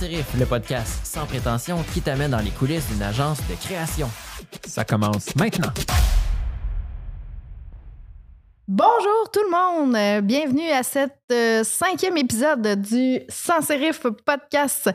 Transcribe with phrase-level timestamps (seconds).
[0.00, 4.08] Le podcast sans prétention qui t'amène dans les coulisses d'une agence de création.
[4.64, 5.72] Ça commence maintenant.
[8.68, 14.90] Bonjour tout le monde, Euh, bienvenue à cet euh, cinquième épisode du Sans Sérif podcast.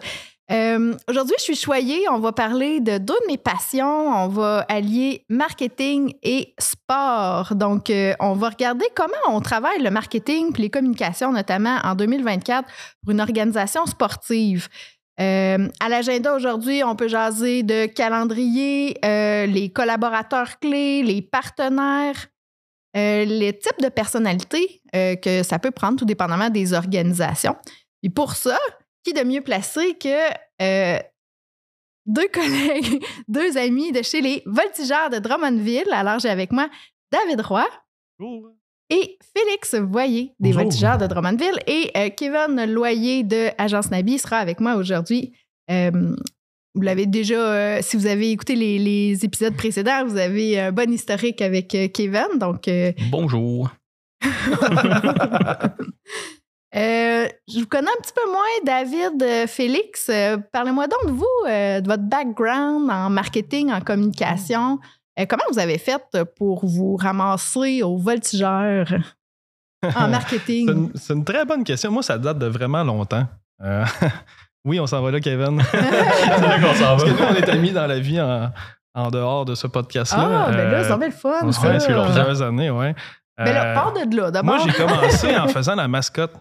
[0.52, 2.05] Euh, Aujourd'hui, je suis choyée.
[2.09, 4.09] On va parler de deux de mes passions.
[4.09, 7.55] On va allier marketing et sport.
[7.55, 11.95] Donc, euh, on va regarder comment on travaille le marketing puis les communications, notamment en
[11.95, 12.67] 2024
[13.02, 14.67] pour une organisation sportive.
[15.21, 22.27] Euh, à l'agenda aujourd'hui, on peut jaser de calendrier, les collaborateurs clés, les partenaires,
[22.95, 27.55] les types de personnalités que ça peut prendre, tout dépendamment des organisations.
[28.02, 28.57] Et pour ça,
[29.03, 30.30] qui de mieux placé que
[30.61, 31.00] euh,
[32.05, 35.91] deux collègues, deux amis de chez les Voltigeurs de Drummondville.
[35.91, 36.69] Alors, j'ai avec moi
[37.11, 37.67] David Roy
[38.89, 40.64] et Félix Voyer des Bonjour.
[40.64, 45.33] Voltigeurs de Drummondville et euh, Kevin Loyer de Agence Nabi sera avec moi aujourd'hui.
[45.70, 46.16] Euh,
[46.75, 50.92] vous l'avez déjà, si vous avez écouté les, les épisodes précédents, vous avez un bon
[50.92, 52.39] historique avec Kevin.
[52.39, 52.67] Donc,
[53.11, 53.70] Bonjour.
[56.75, 60.09] euh, je vous connais un petit peu moins, David, euh, Félix.
[60.09, 64.80] Euh, Parlez-moi donc de vous, euh, de votre background en marketing, en communication.
[65.19, 66.02] Euh, comment vous avez fait
[66.38, 68.88] pour vous ramasser au voltigeur
[69.83, 70.91] en C'est marketing?
[70.95, 71.91] c'est une très bonne question.
[71.91, 73.25] Moi, ça date de vraiment longtemps.
[73.63, 73.85] Euh,
[74.65, 75.61] oui, on s'en va là, Kevin.
[75.71, 75.80] C'est
[76.41, 78.49] là qu'on s'en Parce que nous, on est amis dans la vie en,
[78.95, 80.45] en dehors de ce podcast-là.
[80.47, 82.95] Ah, ben là, ça va le fun, on se connaît depuis plusieurs années, ouais.
[83.37, 84.55] Ben là, Euh, pars de là, d'abord.
[84.55, 86.33] moi, j'ai commencé en faisant la mascotte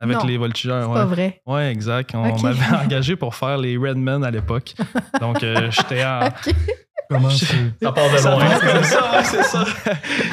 [0.00, 0.82] avec Non, les voltigeurs.
[0.84, 0.94] C'est Ouais.
[0.94, 1.42] pas vrai.
[1.46, 2.14] Ouais, exact.
[2.14, 4.74] On m'avait engagé pour faire les Redmen à l'époque.
[5.20, 6.26] Donc, euh, j'étais en.
[6.28, 6.54] OK.
[7.10, 8.44] Comment Ça part de Ça loin.
[8.60, 9.64] c'est ça, c'est ça.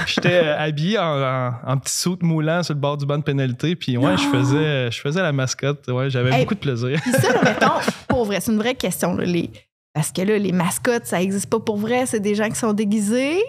[0.06, 3.24] J'étais euh, habillé en, en, en petit soute moulant sur le bord du banc de
[3.24, 3.76] pénalité.
[3.76, 5.88] Puis, ouais, je faisais, je faisais la mascotte.
[5.88, 6.42] Ouais, j'avais Hey.
[6.44, 7.00] beaucoup de plaisir.
[7.02, 9.16] Puis ça, là, mettons, pour vrai, c'est une vraie question.
[9.16, 9.50] là, les...
[9.94, 12.06] Parce que là, les mascottes, ça n'existe pas pour vrai.
[12.06, 13.42] C'est des gens qui sont déguisés.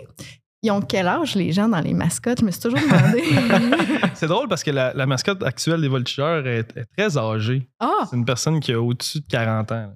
[0.63, 2.41] Ils ont quel âge, les gens, dans les mascottes?
[2.41, 3.23] Je me suis toujours demandé.
[4.15, 7.69] C'est drôle parce que la, la mascotte actuelle des voltigeurs est, est très âgée.
[7.79, 9.93] ah, C'est une personne qui a au-dessus de 40 ans.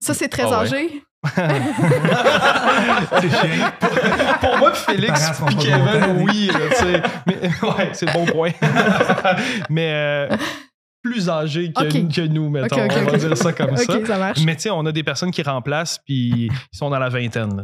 [0.00, 0.66] ça, c'est très Ah ouais.
[0.66, 1.02] âgé?
[4.40, 6.48] Pour moi, puis Félix pas Kevin, contents, oui.
[6.48, 7.00] là.
[7.26, 8.50] Mais, ouais, c'est le bon point.
[9.70, 9.90] Mais
[10.30, 10.36] euh,
[11.04, 12.76] plus âgé que, nous, mettons.
[12.80, 13.96] On va dire ça comme ça.
[13.98, 14.40] OK, ça marche.
[14.44, 17.62] Mais tu sais, on a des personnes qui remplacent puis ils sont dans la vingtaine.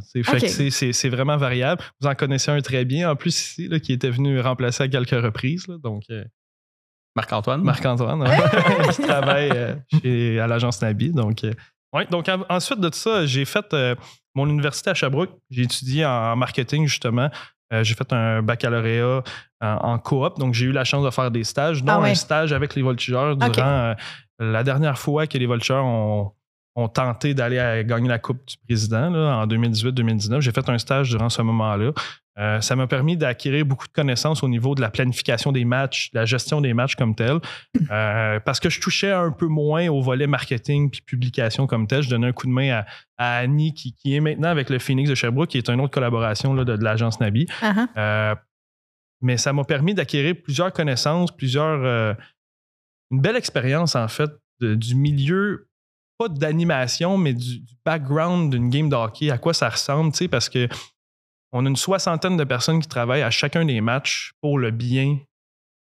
[0.49, 1.83] c'est- c'est c'est vraiment variable.
[2.01, 4.89] Vous en connaissez un très bien, en plus ici, là, qui était venu remplacer à
[4.89, 5.67] quelques reprises.
[5.67, 5.77] là.
[5.83, 6.23] donc, euh,
[7.17, 7.63] Marc-Antoine.
[7.63, 8.37] Marc-Antoine, hein,
[8.93, 11.11] qui travaille euh, chez, à l'agence Nabi.
[11.11, 11.53] Donc, euh,
[11.93, 13.95] ouais, donc en- ensuite de ça, j'ai fait euh,
[14.35, 15.31] mon université à Sherbrooke.
[15.51, 17.29] J'ai étudié en marketing, justement.
[17.73, 19.23] Euh, j'ai fait un baccalauréat
[19.61, 22.11] en, en coop, donc j'ai eu la chance de faire des stages, dont Ah ouais.
[22.11, 23.95] un stage avec les voltigeurs durant euh,
[24.41, 26.33] la dernière fois que les voltigeurs ont,
[26.75, 30.41] ont tenté d'aller gagner la Coupe du Président là, en 2018-2019.
[30.41, 31.93] J'ai fait un stage durant ce moment-là.
[32.41, 36.11] Euh, ça m'a permis d'acquérir beaucoup de connaissances au niveau de la planification des matchs,
[36.13, 37.39] de la gestion des matchs comme tel.
[37.91, 42.03] Euh, parce que je touchais un peu moins au volet marketing puis publication comme tel.
[42.03, 42.87] Je donnais un coup de main à,
[43.19, 45.93] à Annie, qui, qui est maintenant avec le Phoenix de Sherbrooke, qui est une autre
[45.93, 47.47] collaboration là, de, de l'agence Nabi.
[47.61, 47.87] Ah.
[47.97, 48.35] Euh,
[49.21, 52.17] mais ça m'a permis d'acquérir plusieurs connaissances, plusieurs.
[53.11, 54.31] une belle expérience, en fait,
[54.61, 55.69] de- du milieu,
[56.19, 60.19] pas d'animation, mais du, du background d'une game de hockey, à quoi ça ressemble, tu
[60.19, 60.69] sais, parce que
[61.53, 65.17] on a une soixantaine de personnes qui travaillent à chacun des matchs pour le bien,
[65.17, 65.17] euh,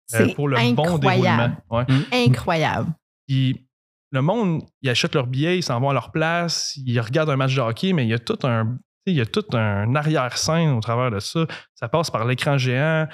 [0.06, 1.04] C'est pour le bon déroulement.
[1.06, 1.56] incroyable.
[1.70, 1.84] Ouais.
[2.26, 2.92] Incroyable.
[3.28, 3.66] Puis
[4.10, 7.36] le monde, ils achètent leurs billets, ils s'en vont à leur place, ils regardent un
[7.36, 9.44] match de hockey, mais il y a tout un, tu sais, il y a tout
[9.56, 11.46] un arrière-scène au travers de ça.
[11.74, 13.06] Ça passe par l'écran géant,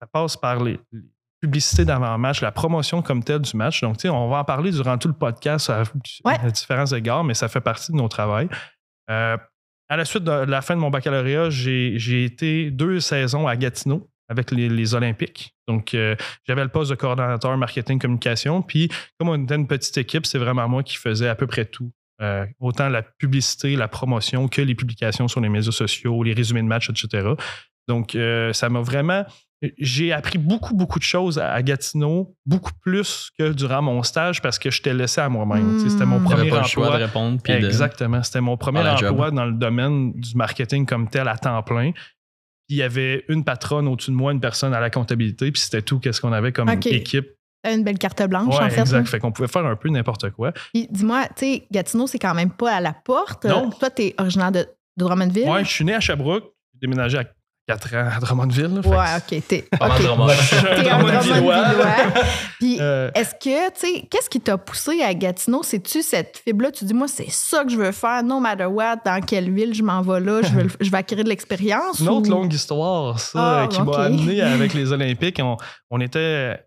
[0.00, 1.00] ça passe par les, les
[1.42, 3.82] publicités d'avant-match, la promotion comme telle du match.
[3.82, 5.82] Donc, tu sais, on va en parler durant tout le podcast à,
[6.24, 6.38] Ouais.
[6.40, 8.48] à différents égards, mais ça fait partie de nos travails.
[9.10, 9.36] Euh,
[9.88, 14.08] à la suite de la fin de mon baccalauréat, j'ai été deux saisons à Gatineau
[14.28, 15.54] avec les, les Olympiques.
[15.68, 16.16] Donc, euh,
[16.46, 18.62] j'avais le poste de coordonnateur marketing communication.
[18.62, 18.88] Puis,
[19.18, 21.92] comme on était une petite équipe, c'est vraiment moi qui faisais à peu près tout.
[22.22, 26.62] Euh, autant la publicité, la promotion que les publications sur les médias sociaux, les résumés
[26.62, 27.28] de matchs, etc.
[27.88, 29.24] Donc, euh, ça m'a vraiment.
[29.78, 34.58] J'ai appris beaucoup, beaucoup de choses à Gatineau, beaucoup plus que durant mon stage parce
[34.58, 35.78] que je t'ai laissé à moi-même.
[35.88, 36.24] C'était mon Mm.
[36.28, 36.98] T'avais premier pas le choix emploi.
[36.98, 37.40] de répondre.
[37.42, 38.22] Puis de- Exactement.
[38.22, 39.10] C'était mon premier job.
[39.12, 41.92] emploi dans le domaine du marketing comme tel à temps plein.
[41.92, 45.60] Puis il y avait une patronne au-dessus de moi, une personne à la comptabilité, puis
[45.62, 47.28] c'était tout qu'est-ce qu'on avait comme équipe.
[47.64, 48.80] Une belle carte blanche, Ouais, en fait.
[48.80, 48.98] exact.
[48.98, 49.04] là.
[49.06, 50.52] Fait qu'on pouvait faire un peu n'importe quoi.
[50.72, 53.44] Puis dis-moi, tu sais, Gatineau, c'est quand même pas à la porte.
[53.44, 53.70] Non.
[53.70, 54.68] Toi, t'es originaire de, de
[55.04, 55.48] Drummondville?
[55.48, 57.24] Ouais, je suis né à Sherbrooke, j'ai déménagé à
[57.68, 58.80] 4 ans à Drummondville.
[58.80, 58.80] là.
[58.88, 59.42] Ouais, ok.
[59.48, 60.02] T'es Pas mal ok.
[60.04, 60.28] de romans.
[60.28, 61.62] Je suis un T'es un Drummondvillois.
[61.64, 62.24] Drummondvillois.
[62.60, 65.62] Puis, Euh, est-ce que, tu sais, qu'est-ce qui t'a poussé à Gatineau?
[65.64, 66.70] C'est-tu cette fibre-là?
[66.70, 69.74] Tu dis, moi, c'est ça que je veux faire, no matter what, dans quelle ville
[69.74, 71.98] je m'en vais là, je veux, je vais acquérir de l'expérience?
[72.00, 75.40] Une autre longue histoire, ça, Ah, qui m'a amené avec les Olympiques.
[75.42, 75.56] On,
[75.90, 76.60] on était,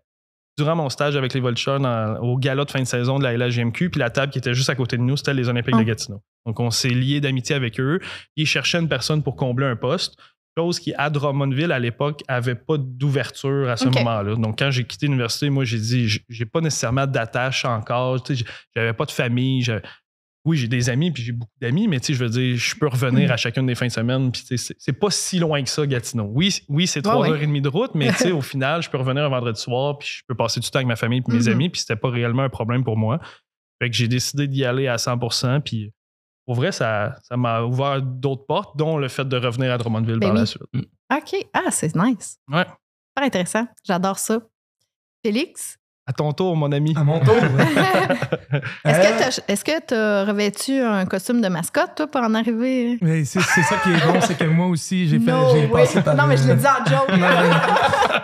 [0.58, 3.32] durant mon stage avec les Vultures, dans- au gala de fin de saison de la
[3.32, 5.80] LHGMQ, puis la table qui était juste à côté de nous, c'était les Olympiques Ah.
[5.80, 6.20] de Gatineau.
[6.46, 8.00] Donc, on s'est liés d'amitié avec eux.
[8.36, 10.16] Ils cherchaient une personne pour combler un poste.
[10.60, 14.34] Chose qui, à Drummondville, à l'époque, avait pas d'ouverture à ce moment-là.
[14.36, 18.22] Donc, quand j'ai quitté l'université, moi, j'ai dit, j'ai pas nécessairement d'attache encore.
[18.76, 19.64] J'avais pas de famille.
[20.44, 22.74] Oui, j'ai des amis, puis j'ai beaucoup d'amis, mais tu sais, je veux dire, je
[22.74, 23.32] peux revenir Mm.
[23.32, 26.30] à chacune des fins de semaine, puis c'est- pas si loin que ça, Gatineau.
[26.32, 28.88] Oui, oui c'est trois heures et demie de route, mais tu sais, au final, je
[28.88, 31.36] peux revenir un vendredi soir, puis je peux passer du temps avec ma famille puis
[31.36, 31.52] mes Mhm.
[31.52, 33.20] amis, puis c'était pas réellement un problème pour moi.
[33.82, 35.92] Fait que j'ai décidé d'y aller à 100 puis
[36.50, 40.18] pour vrai, ça ça m'a ouvert d'autres portes, dont le fait de revenir à Drummondville
[40.18, 40.62] Ben par la suite.
[40.74, 41.46] OK.
[41.54, 42.38] Ah, c'est nice.
[42.52, 42.64] Ouais.
[42.64, 43.66] Super intéressant.
[43.86, 44.40] J'adore ça.
[45.24, 45.76] Félix,
[46.08, 46.92] À ton tour, mon ami.
[46.96, 47.36] À mon tour.
[48.84, 52.98] est-ce Euh, que tu as revêtu un costume de mascotte, toi, pour en arriver?
[53.00, 55.30] mais c'est ça qui est bon, c'est que moi aussi, j'ai fait.
[55.30, 55.82] No j'ai way.
[55.82, 57.10] passé par Non, mais je l'ai dit en joke.
[57.10, 57.16] Non,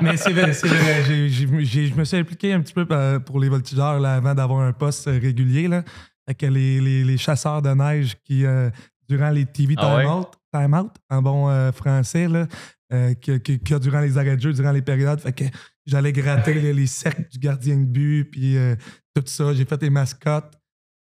[0.00, 1.04] mais- mais c'est vrai, c'est vrai.
[1.06, 4.14] J'ai- j'ai- j'ai- je me suis impliqué un petit peu par- pour les voltigeurs là,
[4.16, 5.68] avant d'avoir un poste euh, régulier.
[5.68, 5.82] Là.
[6.28, 8.70] Fait que les, les- les chasseurs de neige qui, euh,
[9.08, 10.02] durant les TV Ah ouais?
[10.02, 12.46] time-out, time-out, en bon euh, français, là,
[12.92, 15.44] euh, que, que- que durant les arrêts de jeu, durant les périodes, fait que
[15.86, 18.74] j'allais gratter les, les cercles du gardien de but, puis euh,
[19.14, 19.54] tout ça.
[19.54, 20.52] J'ai fait les mascottes.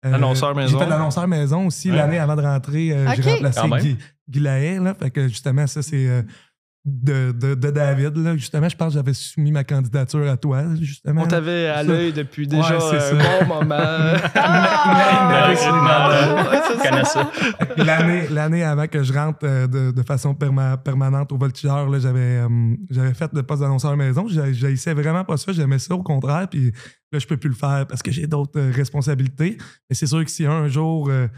[0.07, 0.79] Euh, L'annonceur maison.
[0.79, 1.97] J'ai fait l'annonceur maison aussi Ouais.
[1.97, 2.93] l'année avant de rentrer.
[2.93, 3.13] euh.
[3.17, 3.81] J'ai remplacé même.
[3.81, 3.97] Guy,
[4.29, 4.95] Guy Lahaye, là.
[4.95, 6.23] Fait que justement, ça, c'est euh,
[6.89, 8.17] de, de, de David.
[8.17, 8.37] Là.
[8.37, 11.23] Justement, je pense que j'avais soumis ma candidature à toi, justement.
[11.23, 13.45] On t'avait à l'œil depuis déjà Ouais, c'est un ça.
[13.45, 13.75] bon moment.
[14.35, 15.53] Ah!
[17.77, 21.99] L'année, l'année avant que je rentre euh, de, de façon perma- permanente au voltigeur, là,
[21.99, 22.49] j'avais, euh,
[22.91, 24.27] j'avais fait le poste d'annonceur maison.
[24.29, 25.53] J'haïssais vraiment pas ça.
[25.53, 26.49] J'aimais ça au contraire.
[26.49, 26.73] Puis
[27.13, 29.59] là, je peux plus le faire parce que j'ai d'autres euh, responsabilités.
[29.89, 31.29] Mais c'est sûr que si un jour, euh,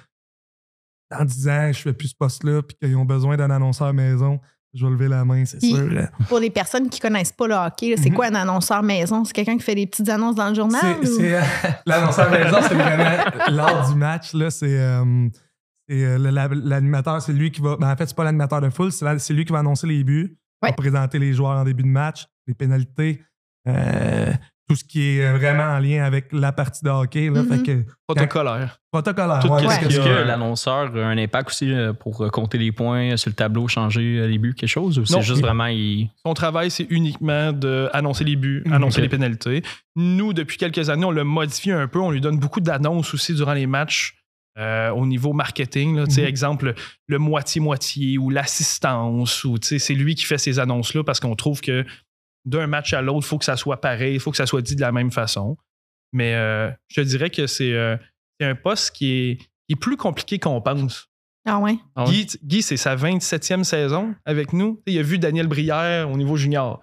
[1.10, 4.40] dans 10 ans, je fais plus ce poste-là puis qu'ils ont besoin d'un annonceur maison,
[4.74, 5.90] je vais lever la main, c'est sûr.
[5.90, 6.10] là.
[6.28, 8.14] Pour les personnes qui connaissent pas le hockey, c'est Mhm.
[8.16, 9.24] quoi un annonceur maison?
[9.24, 10.96] C'est quelqu'un qui fait des petites annonces dans le journal?
[11.04, 11.40] Euh,
[11.86, 14.32] l'annonceur maison, c'est vraiment lors du match.
[14.34, 15.28] Là, c'est, euh,
[15.90, 16.18] euh,
[16.64, 17.76] l'animateur, c'est lui qui va.
[17.76, 20.36] ben, en fait, c'est pas l'animateur de foule, c'est, lui qui va annoncer les buts,
[20.62, 20.70] Ouais.
[20.70, 23.22] va présenter les joueurs en début de match, les pénalités,
[23.66, 24.32] euh,
[24.70, 27.28] tout ce qui est vraiment en lien avec la partie de hockey.
[27.28, 27.48] Là, Mhm.
[27.48, 28.78] fait que, Protocolaire.
[28.92, 29.40] protocolaire.
[29.40, 33.16] Tout ouais, Est-ce que- l'annonceur a un impact aussi euh, pour euh, compter les points
[33.16, 34.96] sur le tableau, changer euh, les buts, quelque chose?
[34.98, 35.06] Ou Non.
[35.06, 35.66] c'est juste vraiment.
[35.66, 36.08] Il...
[36.24, 38.72] Son travail, c'est uniquement d'annoncer les buts, Mhm.
[38.74, 39.62] annoncer les pénalités.
[39.96, 41.98] Nous, depuis quelques années, on l'a modifié un peu.
[41.98, 44.14] On lui donne beaucoup d'annonces aussi durant les matchs
[44.58, 45.96] euh, au niveau marketing.
[45.96, 46.06] là.
[46.06, 46.26] Tu sais, Mhm.
[46.28, 46.74] Exemple,
[47.08, 49.44] le moitié-moitié ou l'assistance.
[49.44, 51.84] ou tu sais, C'est lui qui fait ces annonces-là parce qu'on trouve que
[52.44, 54.62] d'un match à l'autre, il faut que ça soit pareil, il faut que ça soit
[54.62, 55.56] dit de la même façon.
[56.12, 57.96] Mais euh, je te dirais que c'est euh,
[58.40, 61.08] un poste qui est, qui est plus compliqué qu'on pense.
[61.46, 61.76] Ah ouais?
[61.96, 62.04] Ah?
[62.06, 64.82] Guy, Guy, c'est sa 27e saison avec nous.
[64.86, 66.82] Il a vu Daniel Brière au niveau junior.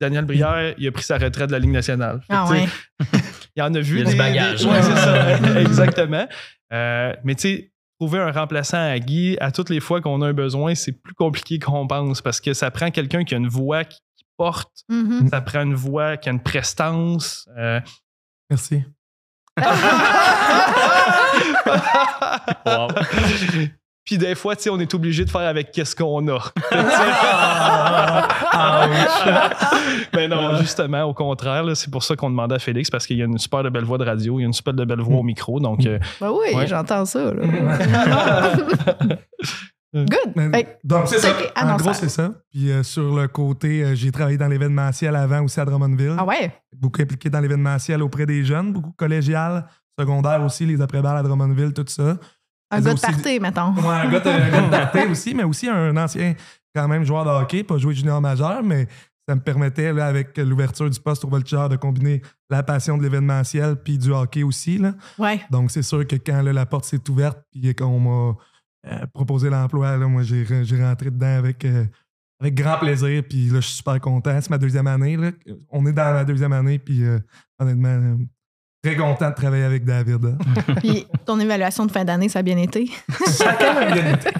[0.00, 2.20] Daniel Brière, il a pris sa retraite de la Ligue nationale.
[2.28, 2.66] Ah ouais?
[3.56, 4.60] Il en a vu Il y a du des- bagage.
[4.60, 5.60] des- Ouais, c'est ça.
[5.60, 6.28] Exactement.
[6.72, 10.28] Euh, mais tu sais, trouver un remplaçant à Guy, à toutes les fois qu'on a
[10.28, 13.48] un besoin, c'est plus compliqué qu'on pense parce que ça prend quelqu'un qui a une
[13.48, 13.98] voix qui,
[14.38, 15.28] porte, Mhm.
[15.28, 17.46] ça prend une voix qui a une prestance.
[17.58, 17.80] euh,
[18.48, 18.82] Merci.
[22.64, 22.88] Wow.
[24.04, 26.38] Puis des fois, tu sais, on est obligé de faire avec qu'est-ce qu'on a.
[30.14, 33.22] Mais non, justement, au contraire, c'est pour ça qu'on demandait à Félix parce qu'il y
[33.22, 35.00] a une super de belle voix de radio, il y a une super de belle
[35.00, 35.60] voix au micro.
[35.60, 36.66] Donc, euh, Ben oui, Ouais.
[36.66, 37.32] j'entends ça.
[37.34, 37.42] là.
[39.94, 40.32] Good.
[40.36, 41.30] Mais- Fait que- Donc, c'est ça.
[41.30, 42.32] Ok, En gros, c'est ça.
[42.50, 46.14] Puis euh, sur le côté, euh, j'ai travaillé dans l'événementiel avant aussi à Drummondville.
[46.18, 46.52] Ah ouais?
[46.76, 49.66] beaucoup impliqué dans l'événementiel auprès des jeunes, beaucoup collégial,
[49.98, 52.18] secondaire aussi, les après-balles à Drummondville, tout ça.
[52.70, 53.72] Un gars de party, mettons.
[53.74, 56.34] Ouais, un gars de, party aussi, mais aussi un ancien
[56.74, 58.86] quand même joueur de hockey, pas joué junior majeur, mais
[59.26, 63.02] ça me permettait, là, avec l'ouverture du poste au Voltigeur, de combiner la passion de
[63.02, 64.78] l'événementiel puis du hockey aussi.
[64.78, 64.92] Là.
[65.18, 65.40] Ouais.
[65.50, 68.36] Donc, c'est sûr que quand là, la porte s'est ouverte puis qu'on m'a
[68.86, 71.84] euh, proposé l'emploi, là, moi, j'ai j'ai rentré dedans avec, euh,
[72.40, 73.22] avec grand plaisir.
[73.28, 74.38] Puis là, je suis super content.
[74.40, 75.16] C'est ma deuxième année.
[75.16, 75.30] Là.
[75.70, 76.78] On est dans ma deuxième année.
[76.78, 77.18] Puis euh,
[77.58, 78.16] honnêtement, euh,
[78.82, 80.24] très content de travailler avec David.
[80.24, 80.38] hein.
[80.76, 82.88] Puis ton évaluation de fin d'année, ça a bien été?
[83.26, 84.30] ça a quand même bien été.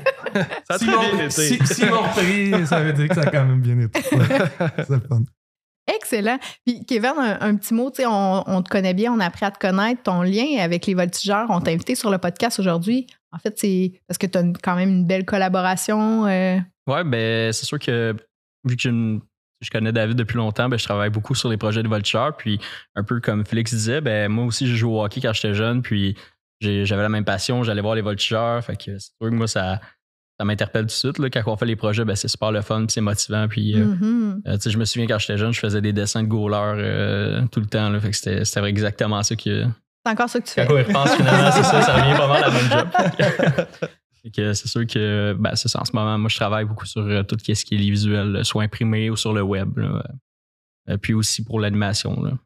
[0.69, 1.31] ça a Si mon- bien été.
[1.31, 4.01] si- si mon prix, ça veut dire que ça a quand même bien été.
[4.17, 4.27] Ouais,
[4.79, 5.23] c'est le fun.
[5.93, 6.39] Excellent.
[6.67, 9.25] Puis Kevin, un, un petit mot, tu sais, on, on te connaît bien, on a
[9.25, 11.47] appris à te connaître, ton lien avec les voltigeurs.
[11.49, 13.07] On t'a invité sur le podcast aujourd'hui.
[13.33, 16.27] En fait, c'est parce que tu as quand même une belle collaboration.
[16.27, 18.15] euh, Ouais, ben c'est sûr que
[18.65, 19.21] vu que une-
[19.61, 22.33] je connais David depuis longtemps, ben, je travaille beaucoup sur les projets de Vulture.
[22.39, 22.59] Puis
[22.95, 25.83] un peu comme Félix disait, ben, moi aussi, j'ai joué au hockey quand j'étais jeune.
[25.83, 26.17] Puis
[26.61, 27.63] j'avais la même passion.
[27.65, 28.61] J'allais voir les Vultures.
[28.63, 29.81] Fait que c'est sûr que moi, ça,
[30.39, 31.19] ça m'interpelle tout de suite.
[31.19, 31.29] Là.
[31.29, 32.87] Quand on fait les projets, ben, c'est super le fun.
[32.87, 33.49] Puis c'est motivant.
[33.49, 33.75] Puis
[34.47, 36.77] euh, tu sais, je me souviens quand j'étais jeune, je faisais des dessins de goalers
[36.79, 37.91] euh, tout le temps.
[37.91, 37.99] Là.
[38.01, 39.65] Fait que c'était c'était exactement ça que.
[40.09, 40.73] C'est encore ça que tu Quand fais.
[40.73, 43.67] on repense, finalement, c'est ça, ça revient pas mal à la même job.
[44.35, 47.01] Que c'est sûr que ben, c'est ça, en ce moment, moi je travaille beaucoup sur
[47.01, 49.79] euh, tout ce qui est les visuels, euh, soit imprimé ou sur le web.
[49.79, 50.05] là.
[50.91, 52.39] Euh, puis aussi pour l'animation.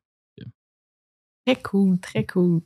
[1.45, 2.61] Très cool, très cool.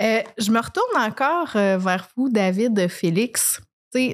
[0.00, 3.60] Euh, je me retourne encore euh, vers vous, David, Félix.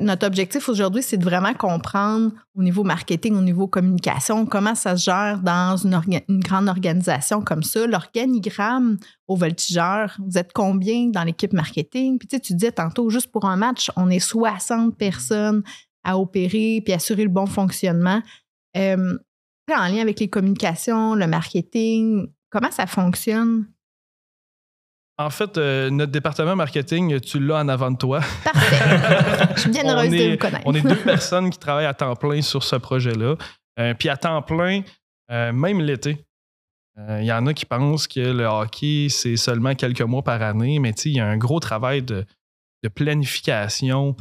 [0.01, 4.97] Notre objectif aujourd'hui, c'est de vraiment comprendre au niveau marketing, au niveau communication, comment ça
[4.97, 7.87] se gère dans une grande organisation comme ça.
[7.87, 8.99] L'organigramme
[9.29, 12.19] au voltigeur, vous êtes combien dans l'équipe marketing?
[12.19, 15.63] Puis tu sais, tu disais tantôt, juste pour un match, on est 60 personnes
[16.05, 18.21] à opérer puis assurer le bon fonctionnement.
[18.77, 19.19] Euh,
[19.71, 23.67] en lien avec les communications, le marketing, comment ça fonctionne?
[25.19, 28.21] En fait, euh, notre département marketing, tu l'as en avant de toi.
[28.45, 29.55] Parfait.
[29.57, 30.63] Je suis bien heureuse de vous connaître.
[30.65, 33.37] On est deux personnes qui travaillent à temps plein sur ce projet-là.
[33.79, 34.83] Euh, puis à temps plein,
[35.31, 36.25] euh, même l'été.
[37.19, 40.79] Il y en a qui pensent que le hockey, c'est seulement quelques mois par année,
[40.79, 42.27] mais tu sais, il y a un gros travail de,
[42.83, 44.15] de planification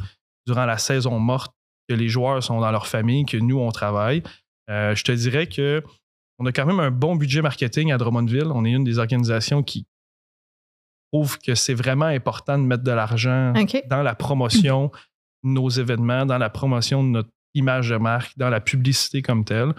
[0.46, 1.52] durant la saison morte,
[1.86, 4.22] que les joueurs sont dans leur famille, que nous, on travaille.
[4.68, 5.82] Je te dirais que
[6.38, 8.50] on a quand même un bon budget marketing à Drummondville.
[8.54, 9.86] On est une des organisations qui
[11.12, 13.52] trouve que c'est vraiment important de mettre de l'argent
[13.88, 14.90] dans la promotion
[15.44, 19.44] de nos événements, dans la promotion de notre image de marque, dans la publicité comme
[19.44, 19.74] telle.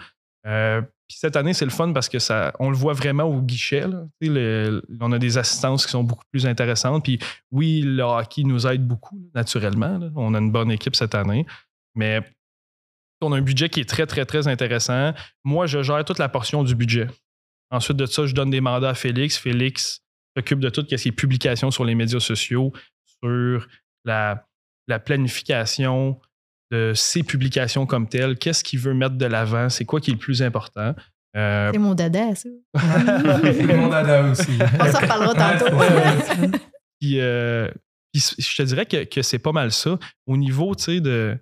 [0.46, 3.40] Euh, puis cette année, c'est le fun parce que ça, on le voit vraiment au
[3.42, 3.86] guichet.
[3.88, 4.04] là.
[4.20, 7.02] Le- on a des assistances qui sont beaucoup plus intéressantes.
[7.04, 7.18] Puis
[7.50, 9.98] oui, le hockey nous aide beaucoup, naturellement.
[9.98, 10.08] là.
[10.16, 11.44] On a une bonne équipe cette année.
[11.94, 12.22] Mais
[13.20, 15.12] on a un budget qui est très, très, très intéressant.
[15.44, 17.08] Moi, je gère toute la portion du budget.
[17.70, 19.36] Ensuite de ça, je donne des mandats à Félix.
[19.36, 20.00] Félix
[20.36, 22.72] s'occupe de tout ce qui est publications sur les médias sociaux,
[23.22, 23.66] sur
[24.04, 24.46] la,
[24.88, 26.20] la planification
[26.70, 28.36] de ses publications comme telles.
[28.36, 29.68] Qu'est-ce qu'il veut mettre de l'avant?
[29.68, 30.94] C'est quoi qui est le plus important?
[31.36, 32.48] Euh, C'est mon dada, ça.
[33.42, 34.58] C'est mon dada aussi.
[34.80, 36.58] On s'en reparlera tantôt.
[37.00, 37.68] Puis, euh,
[38.12, 39.98] puis je te dirais que, que c'est pas mal ça.
[40.26, 41.36] Au niveau, tu sais, de,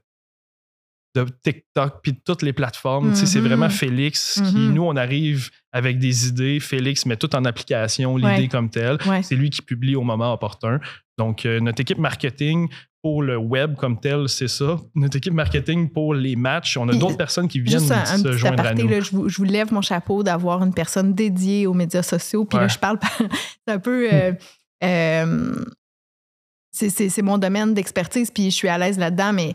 [1.14, 3.47] de TikTok, puis de toutes les plateformes, c'est Mhm.
[3.47, 4.73] vraiment Félix qui, Mhm.
[4.75, 6.59] nous, on arrive avec des idées.
[6.59, 8.49] Félix met tout en application, l'idée Ouais.
[8.49, 8.97] comme telle.
[9.07, 9.23] Ouais.
[9.23, 10.81] C'est lui qui publie au moment opportun.
[11.19, 12.69] Donc, euh, notre équipe marketing
[13.02, 14.78] pour le web comme tel, c'est ça.
[14.95, 18.23] Notre équipe marketing pour les matchs, on a d'autres personnes qui viennent Juste un, se
[18.23, 18.88] petit joindre à nous.
[18.88, 22.45] là, je, vous, je vous lève mon chapeau d'avoir une personne dédiée aux médias sociaux.
[22.47, 23.11] Puis là, je parle, par-
[23.66, 24.09] c'est un peu.
[24.12, 24.33] euh,
[24.85, 25.54] euh,
[26.71, 29.54] c'est- c'est c'est mon domaine d'expertise, puis je suis à l'aise là-dedans, mais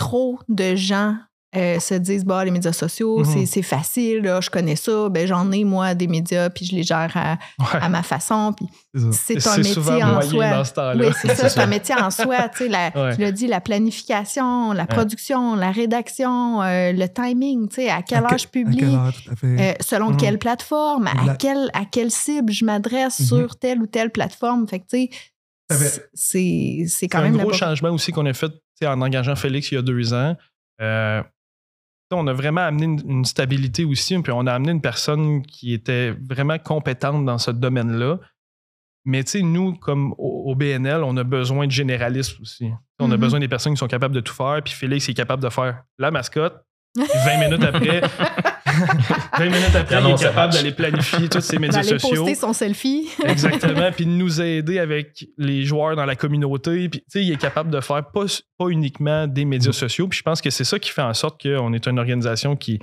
[0.00, 1.14] trop de gens
[1.56, 3.24] euh, se disent bah, les médias sociaux, Mhm.
[3.24, 6.76] c'est- c'est facile, là, je connais ça, ben, j'en ai, moi, des médias, puis je
[6.76, 7.80] les gère à, Ouais.
[7.82, 8.54] à ma façon.
[8.56, 8.66] Puis
[9.12, 10.62] C'est un souvent métier en soi.
[10.94, 12.48] Oui, c'est ça, C'est un métier en soi.
[12.50, 13.16] Tu sais, la- Ouais.
[13.16, 18.02] Tu l'as dit, la planification, la production, la rédaction, euh, le timing, tu sais, à
[18.02, 20.16] quelle À heure que- je À publie, heure, euh, selon Mhm.
[20.18, 23.26] quelle plateforme, à, quelle, à quelle cible je m'adresse Mhm.
[23.26, 24.68] sur telle ou telle plateforme.
[24.68, 28.52] Fait que, tu sais, c'est- quand C'est un même gros changement aussi qu'on a fait
[28.86, 30.36] en engageant Félix il y a deux ans.
[30.80, 31.22] Euh,
[32.12, 35.72] on a vraiment amené une, une stabilité aussi, puis on a amené une personne qui
[35.72, 38.18] était vraiment compétente dans ce domaine-là.
[39.04, 42.70] Mais tu sais, nous, comme au, au BNL, on a besoin de généralistes aussi.
[42.98, 43.20] On a Mhm.
[43.20, 45.84] besoin des personnes qui sont capables de tout faire, puis Félix est capable de faire
[45.98, 46.64] la mascotte.
[46.94, 48.00] puis 20 minutes après,
[49.38, 52.22] 20 minutes après, il est capable d'aller planifier tous ses médias D'aller sociaux.
[52.24, 53.08] poster son selfie.
[53.26, 53.90] Exactement.
[53.92, 56.88] Puis de nous aider avec les joueurs dans la communauté.
[56.88, 58.24] Puis, tu sais, il est capable de faire pas,
[58.58, 60.08] pas uniquement des médias sociaux.
[60.08, 62.78] Puis je pense que c'est ça qui fait en sorte qu'on est une organisation qui,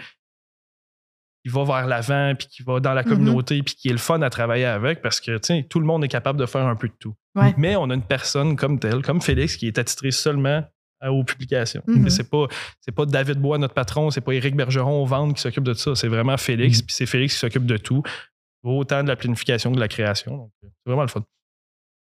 [1.45, 3.09] qui va vers l'avant, puis qui va dans la Mhm.
[3.09, 5.85] communauté, puis qui est le fun à travailler avec parce que, tu sais, tout le
[5.85, 7.13] monde est capable de faire un peu de tout.
[7.35, 7.53] Ouais.
[7.57, 10.63] Mais on a une personne comme telle, comme Félix, qui est attitré seulement
[11.05, 11.83] aux publications.
[11.87, 12.07] Mhm.
[12.07, 12.47] Et C'est pas,
[12.81, 15.73] c'est pas David Bois, notre patron, c'est pas Éric Bergeron au vente qui s'occupe de
[15.73, 15.95] ça.
[15.95, 16.85] C'est vraiment Félix, Mhm.
[16.85, 18.01] puis c'est Félix qui s'occupe de tout
[18.63, 20.35] autant de la planification que de la création.
[20.37, 21.23] Donc, euh, c'est vraiment le fun.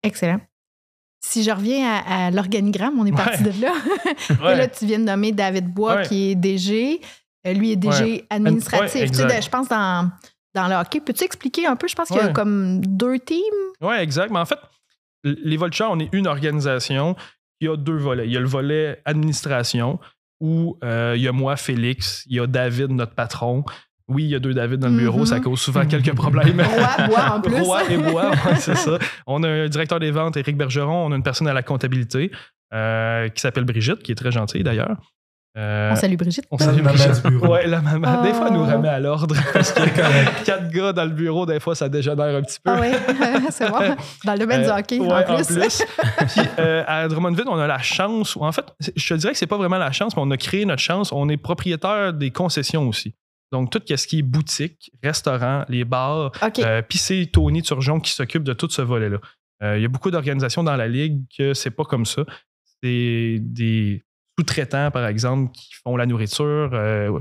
[0.04, 0.40] Excellent.
[1.24, 3.74] Si je reviens à, à l'organigramme, on est parti de là.
[4.54, 6.08] Et là, tu viens de nommer David Bois, Ouais.
[6.08, 7.02] qui est DG.
[7.48, 9.02] Euh, lui est DG administratif.
[9.02, 10.10] Ouais, Tu sais, je pense dans,
[10.54, 11.02] dans le hockey.
[11.02, 11.88] Peux-tu expliquer un peu?
[11.88, 12.34] Je pense qu'il y a Ouais.
[12.34, 13.40] comme deux teams.
[13.82, 14.32] Oui, exact.
[14.32, 14.60] Mais en fait,
[15.24, 17.16] les Vultures, on est une organisation
[17.60, 18.26] qui a deux volets.
[18.26, 20.00] Il y a le volet administration
[20.42, 23.64] où euh, il y a moi, Félix, il y a David, notre patron.
[24.08, 26.62] Oui, il y a deux David dans le bureau, ça cause souvent quelques problèmes.
[26.62, 27.56] Roi, Bois en plus.
[27.56, 29.00] Roi et Bois, ouais, c'est ça.
[29.26, 31.08] On a un directeur des ventes, Éric Bergeron.
[31.08, 32.32] On a une personne à la comptabilité
[32.74, 34.98] euh, qui s'appelle Brigitte, qui est très gentille d'ailleurs.
[35.58, 36.46] Euh, On salue Brigitte.
[36.52, 37.26] on salue La maman Brigitte.
[37.26, 37.54] du bureau.
[37.54, 38.22] Ouais, la maman.
[38.24, 38.74] Des fois, elle nous Ah.
[38.76, 39.36] remet à l'ordre.
[39.54, 42.72] Parce que quatre gars dans le bureau, des fois, ça dégénère un petit peu.
[42.72, 42.88] Ah oui,
[43.52, 43.96] c'est bon.
[44.26, 45.56] Dans le domaine Euh, du hockey, ouais, en plus.
[46.28, 49.48] Puis, euh, à Drummondville, on a la chance, en fait, je te dirais que c'est
[49.48, 51.12] pas vraiment la chance, mais on a créé notre chance.
[51.14, 53.16] On est propriétaire des concessions aussi.
[53.54, 56.60] Donc, tout ce qui est boutique, restaurant, les bars, OK.
[56.60, 59.20] euh, puis c'est Tony Turgeon qui s'occupe de tout ce volet-là.
[59.64, 62.24] Euh, Il y a beaucoup d'organisations dans la Ligue que c'est pas comme ça.
[62.84, 64.04] C'est des
[64.38, 67.20] sous-traitants, par exemple, qui font la nourriture, euh,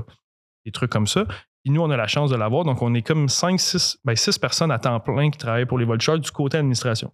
[0.65, 1.25] des trucs comme ça.
[1.25, 2.63] Puis nous, on a la chance de l'avoir.
[2.63, 5.79] Donc, on est comme 5, 6, ben, six personnes à temps plein qui travaillent pour
[5.79, 7.11] les Vultures du côté administration.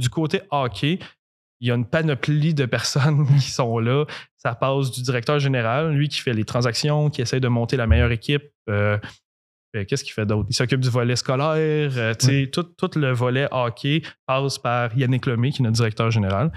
[0.00, 0.98] Du côté hockey,
[1.60, 4.04] il y a une panoplie de personnes qui sont là.
[4.36, 7.86] Ça passe du directeur général, lui qui fait les transactions, qui essaie de monter la
[7.86, 8.42] meilleure équipe.
[8.70, 8.98] euh,
[9.76, 10.46] euh, Qu'est-ce qu'il fait d'autre?
[10.50, 11.90] Il s'occupe du volet scolaire.
[11.96, 16.52] euh, tout le volet hockey passe par Yannick Lemay, qui est notre directeur général.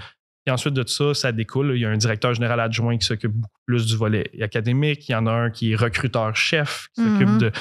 [0.48, 1.72] Et ensuite de ça, ça découle.
[1.76, 5.06] Il y a un directeur général adjoint qui s'occupe beaucoup plus du volet académique.
[5.08, 7.38] Il y en a un qui est recruteur-chef, qui s'occupe Mhm.
[7.38, 7.52] de,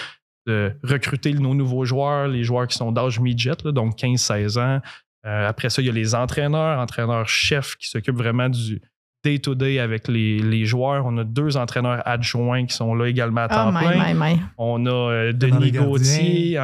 [0.47, 4.79] de recruter nos nouveaux joueurs, les joueurs qui sont d'âge midget, là, donc 15-16 ans.
[5.25, 8.81] Euh, après ça, il y a les entraîneurs, entraîneurs-chefs qui s'occupent vraiment du
[9.25, 11.05] day-to-day avec les, les joueurs.
[11.05, 14.13] On a deux entraîneurs adjoints qui sont là également à temps Oh, my, plein.
[14.13, 14.41] my, my.
[14.57, 15.71] On a euh, Denis.
[15.73, 16.57] Gauthier,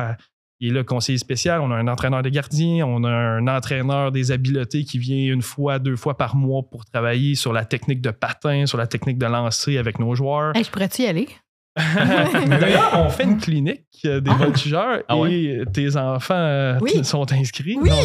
[0.60, 1.62] qui est là conseiller spécial.
[1.62, 2.86] On a un entraîneur des gardiens.
[2.86, 6.86] On a un entraîneur des habiletés qui vient une fois, deux fois par mois pour
[6.86, 10.54] travailler sur la technique de patin, sur la technique de lancer avec nos joueurs.
[10.56, 11.28] Je pourrais-tu y aller?
[12.48, 15.34] D'ailleurs, on fait une clinique euh, des voltigeurs Ah ouais?
[15.34, 17.04] et tes enfants euh, Oui.
[17.04, 17.78] sont inscrits.
[17.82, 17.90] Oui!
[17.90, 18.00] Donc,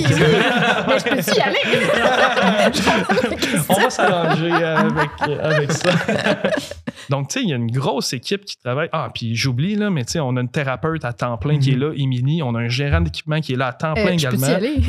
[0.88, 1.58] Mais je peux-tu y aller?
[2.72, 5.10] Je on va s'arranger avec,
[5.42, 5.90] avec ça.
[7.10, 8.88] Donc, tu sais, il y a une grosse équipe qui travaille.
[8.92, 11.72] Ah, puis j'oublie, là, mais tu sais, on a une thérapeute à temps plein qui
[11.72, 12.42] est là, Émilie.
[12.42, 14.48] On a un gérant d'équipement qui est là à temps plein Euh, je peux-tu également.
[14.48, 14.80] y aller?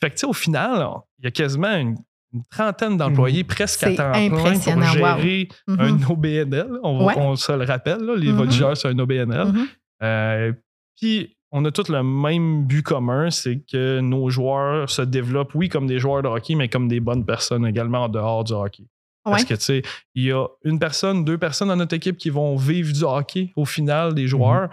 [0.00, 0.86] fait que, tu sais, au final,
[1.18, 1.96] il y a quasiment une,
[2.34, 4.42] une trentaine d'employés presque à temps plein pour
[4.76, 4.92] wow.
[4.92, 5.80] gérer Mhm.
[5.80, 6.68] un OBNL.
[6.82, 7.14] On, va- Ouais.
[7.16, 8.36] on se le rappelle, là, les Mhm.
[8.36, 9.46] voltigeurs, c'est un OBNL.
[9.46, 9.66] Mhm.
[10.02, 10.52] Euh,
[11.00, 15.68] Puis, on a tous le même but commun, c'est que nos joueurs se développent, oui,
[15.68, 18.84] comme des joueurs de hockey, mais comme des bonnes personnes également en dehors du hockey.
[19.24, 19.82] Parce que, tu sais,
[20.14, 23.52] il y a une personne, deux personnes dans notre équipe qui vont vivre du hockey
[23.56, 24.68] au final, des joueurs.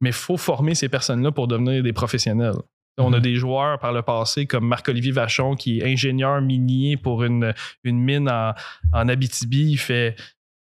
[0.00, 2.54] Mais il faut former ces personnes-là pour devenir des professionnels.
[2.98, 3.22] On a Mhm.
[3.22, 7.52] des joueurs par le passé comme Marc-Olivier Vachon, qui est ingénieur minier pour une,
[7.82, 8.52] une mine en,
[8.92, 9.72] en Abitibi.
[9.72, 10.14] Il fait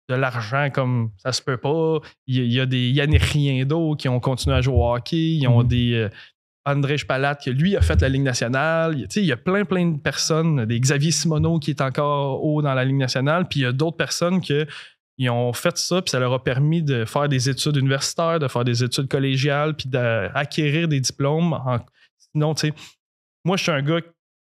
[0.08, 1.98] de l'argent comme ça se peut pas.
[2.26, 4.94] Il y a, il y a des Yannick Riendo qui ont continué à jouer au
[4.94, 5.16] hockey.
[5.36, 5.68] Ils ont Mhm.
[5.68, 6.08] des euh,
[6.64, 8.96] André Spalat qui, lui, a fait la Ligue nationale.
[9.16, 10.64] Il, y a plein, plein de personnes.
[10.64, 13.48] Des Xavier Simoneau qui est encore haut dans la Ligue nationale.
[13.48, 14.54] Puis il y a d'autres personnes qui
[15.18, 18.48] ils ont fait ça, puis ça leur a permis de faire des études universitaires, de
[18.48, 21.52] faire des études collégiales, puis d'acquérir des diplômes.
[21.52, 21.78] En-
[22.34, 22.74] Sinon, tu sais,
[23.44, 24.00] moi, je suis un gars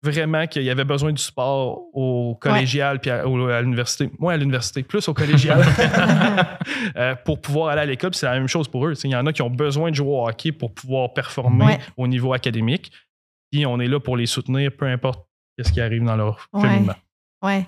[0.03, 3.23] vraiment qu'il y avait besoin du sport au collégial puis à,
[3.61, 4.11] l'université.
[4.19, 5.63] Moi, à l'université, plus au collégial.
[6.97, 8.95] Euh, pour pouvoir aller à l'école, puis c'est la même chose pour eux.
[9.05, 11.79] Il y en a qui ont besoin de jouer au hockey pour pouvoir performer Ouais.
[11.97, 12.91] au niveau académique.
[13.51, 15.27] Puis on est là pour les soutenir, peu importe
[15.63, 16.63] ce qui arrive dans leur Ouais.
[16.63, 16.95] cheminement.
[17.43, 17.67] Ouais.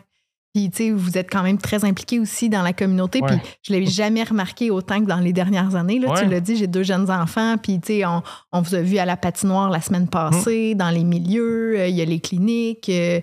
[0.55, 3.21] Puis, tu sais, vous êtes quand même très impliqué aussi dans la communauté.
[3.23, 3.29] Ouais.
[3.39, 5.99] Puis, je l'ai jamais remarqué autant que dans les dernières années.
[5.99, 7.57] Là, Tu l'as dit, j'ai deux jeunes enfants.
[7.57, 10.09] Puis, tu sais, on, on vous a vu à la patinoire la semaine Hum.
[10.09, 11.79] passée, dans les milieux.
[11.79, 12.89] euh, Il y a les cliniques.
[12.91, 13.21] euh,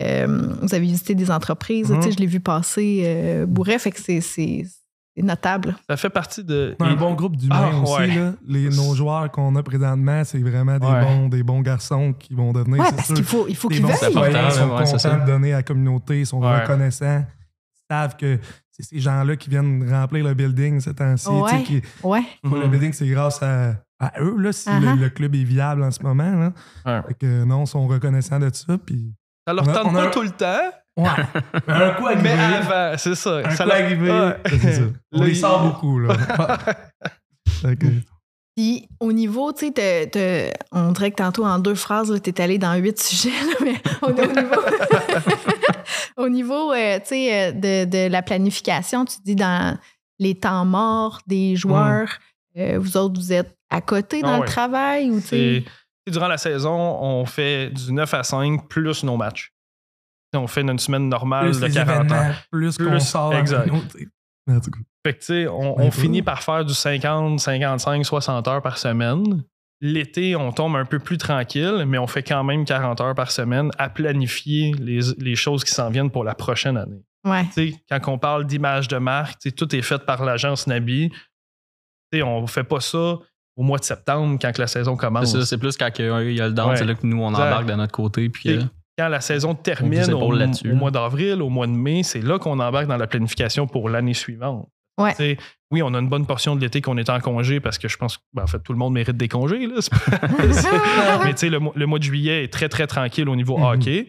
[0.00, 0.26] euh,
[0.60, 1.92] vous avez visité des entreprises.
[1.96, 3.44] Tu sais, je l'ai vu passer.
[3.46, 4.64] Bourré, fait que c'est
[5.20, 5.76] notable.
[5.90, 6.74] Ça fait partie de.
[6.80, 7.92] Un bon groupe d'humains Ah, aussi.
[7.94, 8.06] ouais.
[8.14, 8.32] Là.
[8.46, 11.04] Les, nos joueurs qu'on a présentement, c'est vraiment des, Ouais.
[11.04, 12.80] bons, des bons garçons qui vont devenir.
[12.82, 15.10] Ouais, parce qu'il faut, il faut qu'ils citoyens, ils sont ouais, c'est ça.
[15.10, 16.60] contents de donner à la communauté, ils sont Ouais.
[16.62, 17.24] reconnaissants.
[17.26, 18.38] Ils savent que
[18.70, 21.28] c'est ces gens-là qui viennent remplir le building ces temps-ci.
[21.66, 22.70] qui- Le Mhm.
[22.70, 24.94] building, c'est grâce à, à eux là, si Uh-huh.
[24.96, 26.24] le, le club est viable en ce moment.
[26.34, 26.52] Là.
[26.86, 27.02] Ouais.
[27.08, 28.78] Fait que non, ils sont reconnaissants de ça.
[28.78, 29.12] Puis...
[29.46, 31.08] Ça leur tente a- pas tout le temps, Ouais.
[31.68, 32.22] un coup arrivé.
[32.22, 33.36] mais avant, c'est ça.
[33.44, 34.10] Un ça coup leur- arrivé.
[34.10, 34.36] Ouais.
[34.60, 34.82] C'est ça.
[35.12, 35.98] On Là, les il- sort beaucoup.
[35.98, 36.14] Là.
[37.62, 37.86] Que-
[38.56, 42.58] Puis au niveau, tu sais, on dirait que tantôt en deux phrases, tu es allé
[42.58, 44.62] dans huit sujets, là, mais au, au niveau,
[46.16, 49.78] au niveau euh, tu sais, euh, de, de la planification, tu dis dans
[50.18, 52.08] les temps morts des joueurs,
[52.58, 54.46] euh, vous autres, vous êtes à côté dans Ah le ouais.
[54.46, 55.64] travail ou tu sais?
[56.08, 59.51] Durant la saison, on fait du 9 à 5 plus nos matchs.
[60.34, 62.34] On fait une semaine normale plus de les 40 événements, ans.
[62.50, 63.34] plus qu'on sort.
[63.34, 63.70] exact.
[65.04, 68.78] Fait que, tu sais, on, on finit par faire du 50, 55, 60 heures par
[68.78, 69.44] semaine.
[69.80, 73.30] L'été, on tombe un peu plus tranquille, mais on fait quand même 40 heures par
[73.32, 77.02] semaine à planifier les, les choses qui s'en viennent pour la prochaine année.
[77.24, 77.44] Ouais.
[77.46, 80.66] Tu sais, quand on parle d'image de marque, tu sais, tout est fait par l'agence
[80.66, 81.10] Nabi.
[81.10, 81.18] Tu
[82.18, 83.18] sais, on ne fait pas ça
[83.56, 85.38] au mois de septembre quand que la saison commence.
[85.44, 86.76] c'est plus quand il y a le down, Ouais.
[86.76, 88.28] c'est là que nous, on embarque de notre côté.
[88.28, 88.58] Puis,
[88.98, 92.86] quand la saison termine au, mois d'avril, au mois de mai, c'est là qu'on embarque
[92.86, 94.68] dans la planification pour l'année suivante.
[94.98, 95.10] Ouais.
[95.12, 95.36] Tu sais,
[95.70, 97.96] oui, on a une bonne portion de l'été qu'on est en congé parce que je
[97.96, 99.66] pense que, ben, en fait, tout le monde mérite des congés.
[99.66, 99.76] Là.
[101.24, 103.56] Mais tu sais, le, mois- le mois de juillet est très, très tranquille au niveau
[103.56, 103.64] Mhm.
[103.64, 104.06] hockey.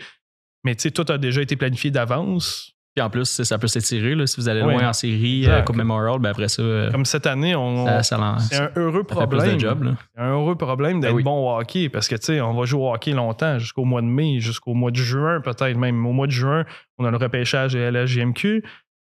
[0.66, 2.73] Mais tu sais, tout a déjà été planifié d'avance.
[2.96, 4.16] Puis en plus, ça peut s'étirer.
[4.28, 4.74] Si vous allez Ouais.
[4.74, 8.14] loin en série, euh, Coupe Memorial, ben après ça, euh, Comme cette année, on, c'est
[8.16, 9.60] un heureux problème.
[9.60, 9.96] job.
[10.16, 11.24] un heureux problème d'être Ben oui.
[11.24, 14.02] bon au hockey parce que, tu sais, on va jouer au hockey longtemps, jusqu'au mois
[14.02, 16.06] de mai, jusqu'au mois de juin, peut-être même.
[16.06, 16.66] Au mois de juin,
[17.00, 18.06] on a le repêchage et la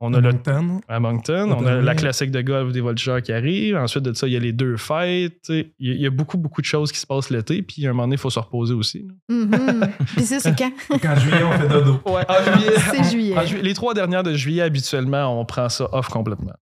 [0.04, 0.80] On a le Moncton.
[0.88, 3.76] à Moncton, on a la classique de golf des voltigeurs qui arrive.
[3.76, 5.48] Ensuite de ça, il y a les deux fêtes.
[5.48, 7.62] Il y a- il y a beaucoup, beaucoup de choses qui se passent l'été.
[7.62, 9.06] Puis à un moment donné, il faut se reposer aussi.
[9.28, 9.88] Mhm.
[10.14, 10.70] Puis ça, c'est quand?
[11.02, 12.00] Quand juillet, on fait dodo.
[12.06, 12.72] Ouais, en juillet.
[12.90, 13.36] C'est juillet.
[13.38, 16.52] en juillet- Les trois dernières de juillet, habituellement, on prend ça off complètement.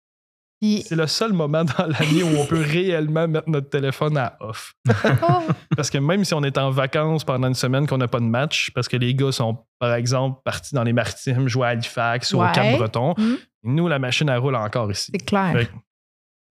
[0.62, 4.36] Puis, C'est le seul moment dans l'année où on peut réellement mettre notre téléphone à
[4.40, 4.74] off.
[4.88, 5.42] oh,
[5.76, 8.24] Parce que même si on est en vacances pendant une semaine qu'on n'a pas de
[8.26, 12.32] match, parce que les gars sont, par exemple, partis dans les maritimes, jouer à Halifax
[12.32, 12.48] ou Ouais.
[12.48, 13.38] au Cap-Breton, Mhm.
[13.64, 15.10] nous, la machine, elle roule encore ici.
[15.12, 15.66] c'est clair.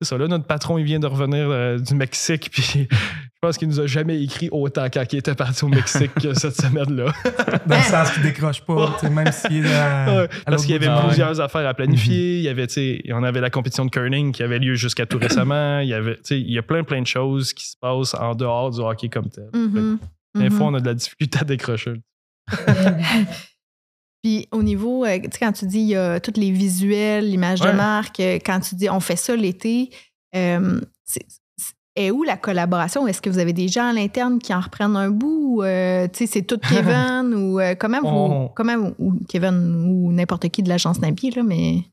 [0.01, 2.89] C'est ça, là, notre patron, il vient de revenir euh, du Mexique, puis
[3.43, 6.31] je pense qu'il nous a jamais écrit autant quand il était parti au Mexique que
[6.35, 7.11] cette semaine-là.
[7.65, 10.61] Dans le sens qu'il décroche pas, tu sais, même s'il est à, Ouais, à Parce
[10.63, 12.37] qu'il y avait plusieurs affaires à planifier.
[12.37, 15.07] Il y avait, tu sais, on avait la compétition de curling qui avait lieu jusqu'à
[15.07, 15.79] tout récemment.
[15.79, 18.13] Il y avait, tu sais, il y a plein, plein de choses qui se passent
[18.13, 19.49] en dehors du hockey comme tel.
[19.55, 19.97] Mhm.
[20.37, 20.51] Des Mhm.
[20.51, 21.93] fois, on a de la difficulté à décrocher.
[24.23, 27.27] Puis au niveau, euh, tu sais, quand tu dis il y a tous les visuels,
[27.27, 29.89] l'image de marque, euh, quand tu dis on fait ça l'été,
[30.35, 30.79] euh,
[31.95, 33.05] est où la collaboration?
[33.07, 35.37] Est-ce que vous avez des gens à l'interne qui en reprennent un bout?
[35.57, 39.13] ou, euh, tu sais, c'est tout Kevin ou euh, comment vous, On- comment vous- ou
[39.27, 41.83] Kevin ou n'importe qui de l'agence Nabi, là, mais je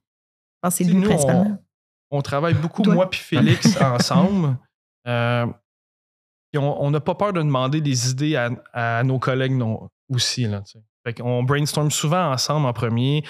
[0.63, 1.59] pense que c'est lui nous, principalement.
[2.11, 2.95] On travaille beaucoup, Toi.
[2.95, 4.57] moi puis Félix, ensemble.
[5.09, 5.47] Euh,
[6.53, 9.89] puis on on n'a pas peur de demander des idées à, à nos collègues non,
[10.09, 10.45] aussi.
[10.45, 10.63] Là,
[11.05, 13.25] fait qu'on brainstorm souvent ensemble en premier.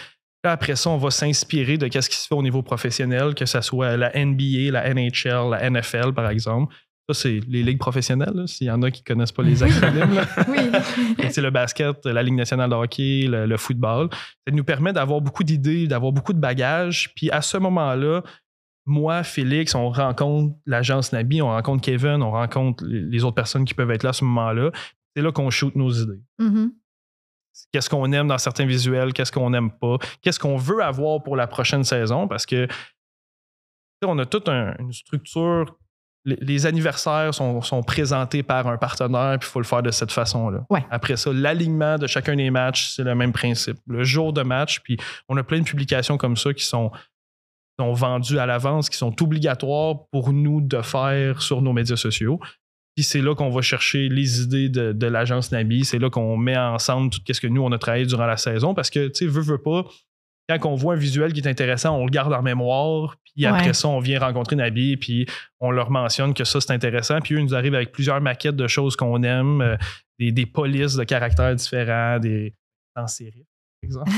[0.44, 3.60] Après ça, on va s'inspirer de ce qui se fait au niveau professionnel, que ce
[3.60, 6.74] soit la NBA, la NHL, la NFL, par exemple.
[7.10, 10.14] Ça, c'est les ligues professionnelles, s'il y en a qui ne connaissent pas les acronymes.
[10.14, 10.26] là.
[10.48, 11.26] Oui.
[11.30, 14.10] C'est le basket, la Ligue nationale de hockey, le, le football.
[14.46, 17.10] Ça nous permet d'avoir beaucoup d'idées, d'avoir beaucoup de bagages.
[17.16, 18.22] Puis à ce moment-là,
[18.84, 23.74] moi, Félix, on rencontre l'agence Nabi, on rencontre Kevin, on rencontre les autres personnes qui
[23.74, 24.70] peuvent être là à ce moment-là.
[25.16, 26.20] C'est là qu'on shoot nos idées.
[26.38, 26.72] Mhm.
[27.72, 31.36] Qu'est-ce qu'on aime dans certains visuels, qu'est-ce qu'on n'aime pas, qu'est-ce qu'on veut avoir pour
[31.36, 32.66] la prochaine saison, parce que
[34.04, 35.76] on a toute un- une structure.
[36.24, 39.90] Les, les anniversaires sont, sont présentés par un partenaire, puis il faut le faire de
[39.90, 40.64] cette façon-là.
[40.70, 40.84] Ouais.
[40.90, 43.78] Après ça, l'alignement de chacun des matchs, c'est le même principe.
[43.86, 44.96] Le jour de match, puis
[45.28, 46.90] on a plein de publications comme ça qui sont,
[47.78, 52.38] sont vendues à l'avance, qui sont obligatoires pour nous de faire sur nos médias sociaux.
[52.98, 55.84] Puis c'est là qu'on va chercher les idées de, de l'agence Nabi.
[55.84, 58.74] C'est là qu'on met ensemble tout ce que nous, on a travaillé durant la saison.
[58.74, 59.84] Parce que, tu sais, veut, veut pas,
[60.48, 63.14] quand on voit un visuel qui est intéressant, on le garde en mémoire.
[63.22, 63.72] Puis après Ouais.
[63.72, 64.96] ça, on vient rencontrer Nabi.
[64.96, 65.26] Puis
[65.60, 67.20] on leur mentionne que ça, c'est intéressant.
[67.20, 69.76] Puis eux, ils nous arrivent avec plusieurs maquettes de choses qu'on aime, euh,
[70.18, 72.52] des, des polices de caractères différents, des
[72.96, 73.46] en série,
[73.80, 74.10] par exemple.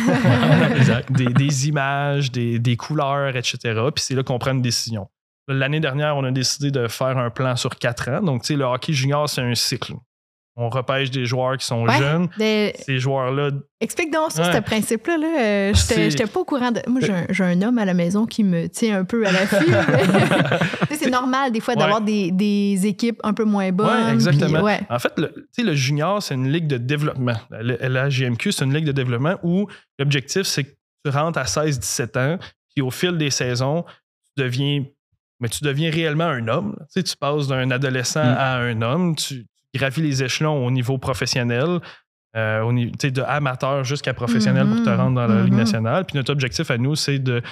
[0.79, 1.13] Exact.
[1.19, 3.59] des, des images, des, des couleurs, etc.
[3.95, 5.07] Puis c'est là qu'on prend une décision.
[5.53, 8.23] L'année dernière, on a décidé de faire un plan sur quatre ans.
[8.23, 9.95] Donc, tu sais, le hockey junior, c'est un cycle.
[10.57, 11.97] On repêche des joueurs qui sont Ouais.
[11.97, 12.29] jeunes.
[12.39, 14.53] Mais Ces joueurs-là, Explique donc ça, Ouais.
[14.53, 15.17] ce principe-là.
[15.17, 15.27] Là.
[15.41, 16.81] Euh, J'étais C'est- j'étais pas au courant de.
[16.87, 19.57] Moi, j'ai un, homme à la maison qui me tient un peu à l'affût.
[20.93, 21.81] C'est normal, des fois, Ouais.
[21.81, 23.87] d'avoir des, des équipes un peu moins bonnes.
[24.07, 24.63] Ouais, exactement.
[24.65, 24.75] puis.
[24.91, 27.37] En fait, le, tu sais, le junior, c'est une ligue de développement.
[27.51, 29.67] La, la JMQ, c'est une ligue de développement où
[29.99, 30.71] l'objectif, c'est que
[31.05, 32.39] tu rentres à 16-17 ans,
[32.75, 33.85] puis au fil des saisons,
[34.37, 34.85] tu deviens,
[35.41, 36.77] mais tu deviens réellement un homme.
[36.81, 38.37] Tu sais, tu passes d'un adolescent Mm.
[38.39, 41.81] à un homme, tu, gravis les échelons au niveau professionnel.
[42.37, 44.97] euh, au niveau, tu sais, de amateur jusqu'à professionnel pour te Mhm.
[44.97, 45.59] rendre dans la Ligue Mhm.
[45.59, 46.05] nationale.
[46.07, 47.43] Puis notre objectif à nous, c'est de,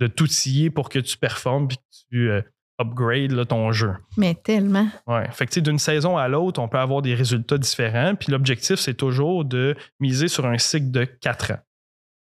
[0.00, 2.42] de t'outiller pour que tu performes puis que tu euh,
[2.78, 3.94] upgrades là, ton jeu.
[4.18, 4.86] Mais tellement.
[5.06, 5.26] Ouais.
[5.32, 8.14] Fait que, d'une saison à l'autre, on peut avoir des résultats différents.
[8.16, 11.60] Puis l'objectif, c'est toujours de miser sur un cycle de 4 ans.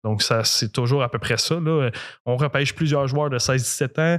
[0.04, 1.54] Donc, ça, c'est toujours à peu près ça.
[1.58, 1.90] Là.
[2.26, 4.18] On repêche plusieurs joueurs de 16-17 ans.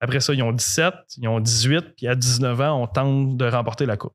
[0.00, 3.44] Après ça, ils ont 17, ils ont 18, puis à 19 ans, on tente de
[3.44, 4.14] remporter la Coupe.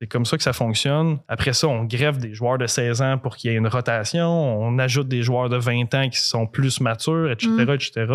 [0.00, 1.18] C'est comme ça que ça fonctionne.
[1.28, 4.28] Après ça, on greffe des joueurs de 16 ans pour qu'il y ait une rotation.
[4.28, 7.70] On ajoute des joueurs de 20 ans qui sont plus matures, etc., Mm.
[7.70, 8.06] etc.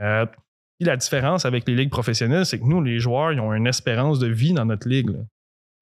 [0.00, 3.52] Euh, puis la différence avec les ligues professionnelles, c'est que nous, les joueurs, ils ont
[3.54, 5.10] une espérance de vie dans notre ligue.
[5.10, 5.18] là.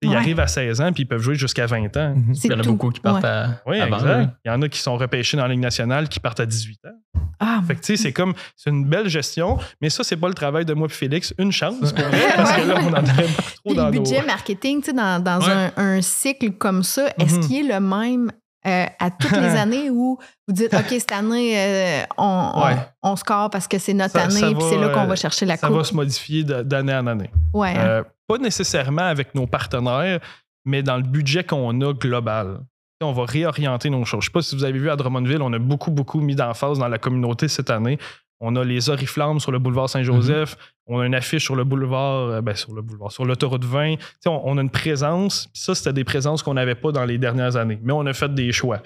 [0.05, 0.17] Ils Ouais.
[0.17, 2.15] arrivent à 16 ans puis ils peuvent jouer jusqu'à 20 ans.
[2.17, 2.35] Mhm.
[2.35, 2.73] C'est Il y en a tout.
[2.73, 3.29] beaucoup qui partent Ouais.
[3.31, 4.31] à, Oui, exact.
[4.45, 6.81] Il y en a qui sont repêchés dans la Ligue nationale qui partent à 18
[6.85, 7.12] ans.
[7.45, 10.29] Ah, Fait que, tu sais, c'est comme, c'est une belle gestion, mais ça, c'est pas
[10.29, 11.35] le travail de moi et Félix.
[11.39, 14.03] Une chance, pour vrai, parce que là, on en beaucoup trop Puis dans le nos...
[14.03, 15.71] budget marketing, tu sais, dans, dans Ouais.
[15.77, 17.41] un, un cycle comme ça, est-ce Mhm.
[17.47, 18.31] qu'il est le même
[18.65, 22.77] euh, à toutes les années où vous dites, OK, cette année, euh, on, on- Ouais.
[23.03, 25.47] on score parce que c'est notre Ça- année, ça puis c'est là qu'on va chercher
[25.47, 25.79] la Ça coupe?
[25.79, 27.31] va se modifier d'année en année.
[27.53, 27.85] Ouais, hein.
[27.87, 30.21] Euh, pas nécessairement avec nos partenaires,
[30.65, 32.61] mais dans le budget qu'on a global.
[33.03, 34.23] On va réorienter nos choses.
[34.25, 36.79] Je sais pas si vous avez vu à Drummondville, on a beaucoup, beaucoup mis d'emphase
[36.79, 37.99] dans la communauté cette année.
[38.45, 40.57] On a les oriflammes sur le boulevard Saint-Joseph.
[40.89, 43.97] On a une affiche sur le boulevard, euh, ben, sur le boulevard, sur l'autoroute 20.
[43.97, 45.49] Tu sais, On, on a une présence.
[45.55, 47.79] Ça, c'était des présences qu'on n'avait pas dans les dernières années.
[47.83, 48.83] Mais on a fait des choix.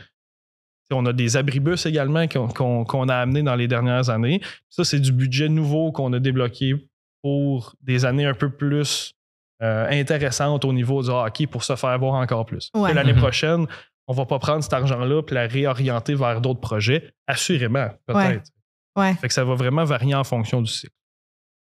[0.92, 4.40] On a des abribus également qu'on a amenés dans les dernières années.
[4.68, 6.74] Ça, c'est du budget nouveau qu'on a débloqué
[7.22, 9.14] pour des années un peu plus
[9.62, 12.70] euh, intéressantes au niveau du hockey pour se faire voir encore plus.
[12.74, 12.92] Ouais.
[12.94, 13.18] L'année Mhm.
[13.18, 13.66] prochaine,
[14.08, 17.12] on va pas prendre cet argent-là et la réorienter vers d'autres projets.
[17.26, 18.50] Assurément, peut-être.
[18.96, 19.14] ouais.
[19.14, 20.92] Fait que ça va vraiment varier en fonction du cycle.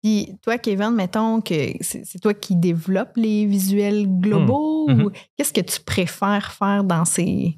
[0.03, 5.01] Puis toi, Kevin, mettons que c'est c'est toi qui développes les visuels globaux Mhm.
[5.05, 7.57] ou qu'est-ce que tu préfères faire dans ces.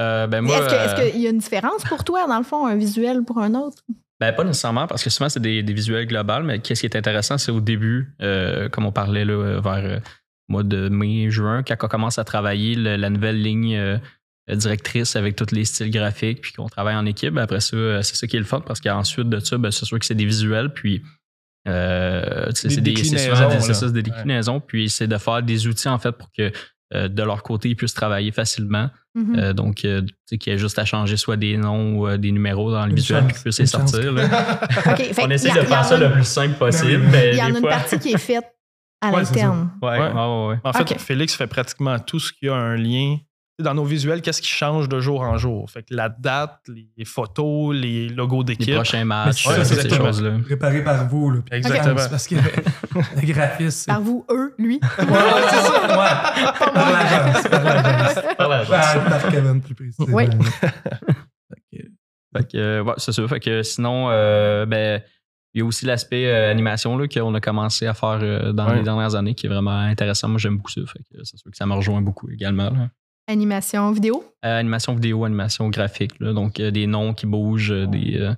[0.00, 2.66] Euh, ben moi, Est-ce euh, qu'il y a une différence pour toi, dans le fond,
[2.66, 3.82] un visuel pour un autre?
[4.20, 6.96] Ben, pas nécessairement, parce que souvent, c'est des, des visuels globaux, mais qu'est-ce qui est
[6.96, 9.98] intéressant, c'est au début, euh, comme on parlait là, vers euh,
[10.50, 13.98] mois de mai, juin, quand on commence à travailler le- la nouvelle ligne euh,
[14.52, 17.32] directrice avec tous les styles graphiques, puis qu'on travaille en équipe.
[17.34, 19.70] Ben, Après ça, euh, c'est ça qui est le fun, parce qu'ensuite de ça, ben,
[19.70, 21.02] c'est sûr que c'est des visuels, puis
[21.68, 24.02] euh, c'est des, c'est souvent déclinaisons, des, Ouais.
[24.02, 26.50] déclinaisons, puis c'est de faire des outils, en fait, pour que
[26.92, 28.90] euh, de leur côté, ils puissent travailler facilement.
[29.14, 29.38] Mhm.
[29.38, 32.08] Euh, donc, euh, tu sais, qu'il y a juste à changer soit des noms ou
[32.08, 34.10] euh, des numéros dans le Une visuel, puis qu'ils puissent les sortir.
[34.12, 34.24] là.
[34.86, 37.30] OK, fait On essaie y a- de y faire ça le plus simple possible, mais
[37.34, 37.70] Il y en a une fois.
[37.70, 38.44] partie qui est faite
[39.00, 39.70] à Ouais, l'interne.
[39.82, 39.98] Ouais, Ouais.
[39.98, 40.56] ouais, ouais, ouais.
[40.64, 40.98] En fait, Ok.
[40.98, 43.16] Félix fait pratiquement tout ce qui a un lien.
[43.58, 45.70] Dans nos visuels, qu'est-ce qui change de jour en jour?
[45.70, 46.60] Fait que la date,
[46.96, 48.74] les photos, les logos Les d'équipe.
[48.74, 50.38] prochains matchs, euh, ça, ces choses-là.
[50.46, 51.30] Préparé par vous.
[51.30, 51.40] Là.
[51.44, 51.98] Puis Exactement.
[51.98, 52.36] C'est parce que
[53.20, 53.86] le graphiste.
[53.86, 54.80] Par vous, eux, lui?
[54.98, 55.18] Ouais, ouais,
[55.50, 55.82] c'est ça.
[55.88, 56.72] Ouais.
[56.72, 57.48] Par l'agence.
[57.48, 58.14] Par l'agence.
[58.38, 60.16] Par la Par, par Kevin, plus précisément.
[60.16, 60.24] Oui.
[62.36, 63.26] Fait que, ouais, c'est ça.
[63.28, 65.02] Fait que sinon, euh, ben,
[65.54, 68.68] il y a aussi l'aspect euh, animation là, qu'on a commencé à faire euh, dans
[68.68, 68.76] Ouais.
[68.76, 70.28] les dernières années qui est vraiment intéressant.
[70.28, 70.80] Moi, j'aime beaucoup ça.
[70.86, 72.70] Fait que c'est sûr que ça me rejoint beaucoup également.
[72.70, 72.88] là.
[73.28, 74.24] Animation vidéo?
[74.44, 76.12] Euh, animation vidéo, animation graphique.
[76.20, 76.32] là.
[76.32, 78.34] donc, euh, des noms qui bougent, euh, des, euh,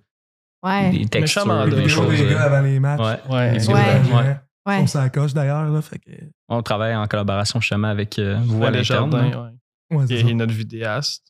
[0.64, 0.90] Ouais.
[0.90, 2.29] des textures, des les chose, vidéos choses.
[2.29, 3.01] des gars euh, avant les matchs.
[3.01, 3.35] ouais.
[3.35, 3.53] Ouais.
[3.59, 3.68] Les
[4.64, 4.79] Ouais.
[4.81, 5.64] On s'accroche d'ailleurs.
[5.68, 6.11] Là, fait que,
[6.48, 8.70] On travaille en collaboration justement avec euh, ouais,
[10.07, 10.33] c'est Et ça.
[10.35, 11.25] notre vidéaste.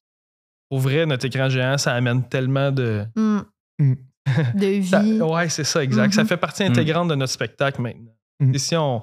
[0.68, 3.04] Pour vrai, notre écran géant, ça amène tellement de.
[3.16, 3.40] Hmm.
[3.78, 3.94] Mm.
[4.54, 4.86] De vie.
[4.88, 6.14] Ça- ouais, c'est ça, exact.
[6.14, 6.28] Ça Mhm.
[6.28, 6.66] fait partie Mm.
[6.66, 8.14] intégrante de notre spectacle maintenant.
[8.40, 8.54] Mm.
[8.54, 9.02] Et si on,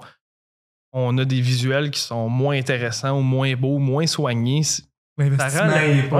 [0.93, 4.79] on a des visuels qui sont moins intéressants ou moins beaux, moins soignés, ça
[5.19, 5.69] rend,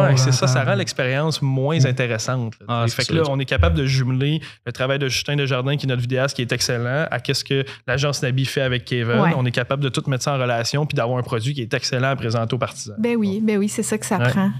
[0.04, 1.86] ouais, c'est ça, ça rend l'expérience moins Mm.
[1.88, 2.60] intéressante.
[2.60, 2.66] là.
[2.68, 5.86] Ah, fait que là, on est capable de jumeler le travail de Justin Desjardins, qui
[5.86, 9.20] est notre vidéaste, qui est excellent, à qu'est-ce que l'agence Nabi fait avec Kevin.
[9.22, 9.34] Ouais.
[9.38, 11.74] On est capable de tout mettre ça en relation puis d'avoir un produit qui est
[11.74, 12.98] excellent à présenter aux partisans.
[13.00, 14.30] Ben oui, ben oui, c'est ça que ça Ouais.
[14.30, 14.52] prend.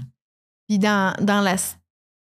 [0.66, 1.56] Puis dans, dans la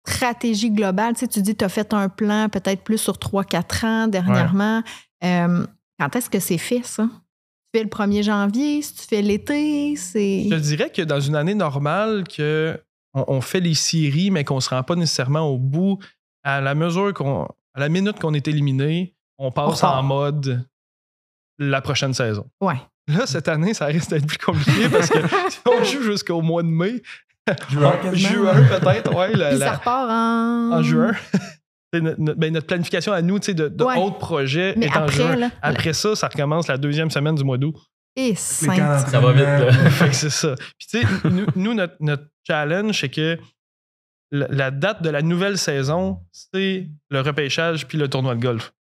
[0.09, 3.87] stratégie globale, tu sais, tu dis tu as fait un plan peut-être plus sur 3-4
[3.87, 4.83] ans dernièrement.
[5.25, 5.67] Euh,
[5.99, 7.05] quand est-ce que c'est fait, ça?
[7.05, 10.45] Tu fais le 1er janvier, si tu fais l'été, c'est.
[10.45, 12.79] Je te dirais que dans une année normale, que
[13.15, 15.99] on, on fait les séries, mais qu'on ne se rend pas nécessairement au bout,
[16.45, 17.45] à la mesure qu'on.
[17.75, 20.67] à la minute qu'on est éliminé, on passe On en mode
[21.59, 22.47] la prochaine saison.
[22.61, 22.77] Ouais.
[23.09, 25.19] Là, cette année, ça risque d'être plus compliqué parce que
[25.51, 27.03] si on joue jusqu'au mois de mai,
[27.71, 27.93] Juin,
[28.81, 30.73] peut-être, ouais, la- Puis la- ça repart en.
[30.73, 31.13] en juin.
[31.93, 33.97] C'est notre, notre- ben, notre planification à nous tu sais, de, de Ouais.
[33.99, 35.37] autres projets Mais est en après, juin.
[35.37, 35.51] là.
[35.63, 37.77] Après ça, ça recommence la deuxième semaine du mois d'août.
[38.17, 39.79] Et Ça va vite,
[40.13, 40.55] c'est ça.
[40.79, 43.39] Puis tu sais, nous, nous, notre, notre challenge, c'est que
[44.33, 48.73] la, la date de la nouvelle saison, c'est le repêchage puis le tournoi de golf.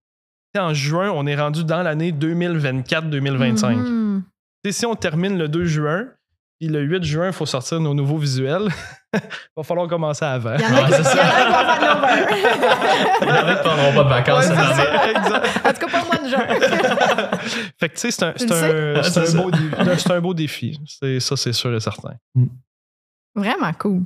[0.54, 3.74] Tu sais, en juin, on est rendu dans l'année 2024-2025.
[3.76, 4.22] Mhm.
[4.64, 6.08] Tu sais, Si on termine le 2 juin,
[6.64, 8.68] puis le 8 juin, il faut sortir nos nouveaux visuels,
[9.12, 9.20] il
[9.56, 10.54] va falloir commencer avant.
[10.54, 12.26] Il y en a qui Ouais, c'est il y en a qui vont faire l'over.
[13.20, 15.68] Il y en a qui prendront pas de vacances Ouais.
[15.68, 16.46] En tout cas, pas au mois de juin.
[17.78, 18.34] Fait que tu sais, c'est un,
[19.78, 20.80] un, un un beau défi.
[21.20, 22.14] Ça, c'est sûr et certain.
[23.34, 24.02] Vraiment cool.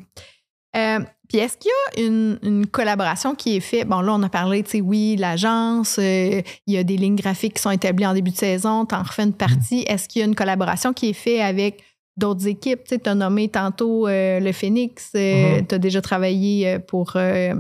[0.77, 3.87] Euh, puis est-ce qu'il y a une, une collaboration qui est faite?
[3.87, 7.17] Bon, là, on a parlé, tu sais, oui, l'agence, euh, il y a des lignes
[7.17, 9.85] graphiques qui sont établies en début de saison, tu en refais une partie.
[9.87, 11.85] Est-ce qu'il y a une collaboration qui est faite avec
[12.19, 12.85] d'autres équipes?
[12.85, 15.67] Tu sais, as nommé tantôt euh, le Phoenix, Mhm.
[15.67, 17.55] tu as déjà travaillé euh, pour euh,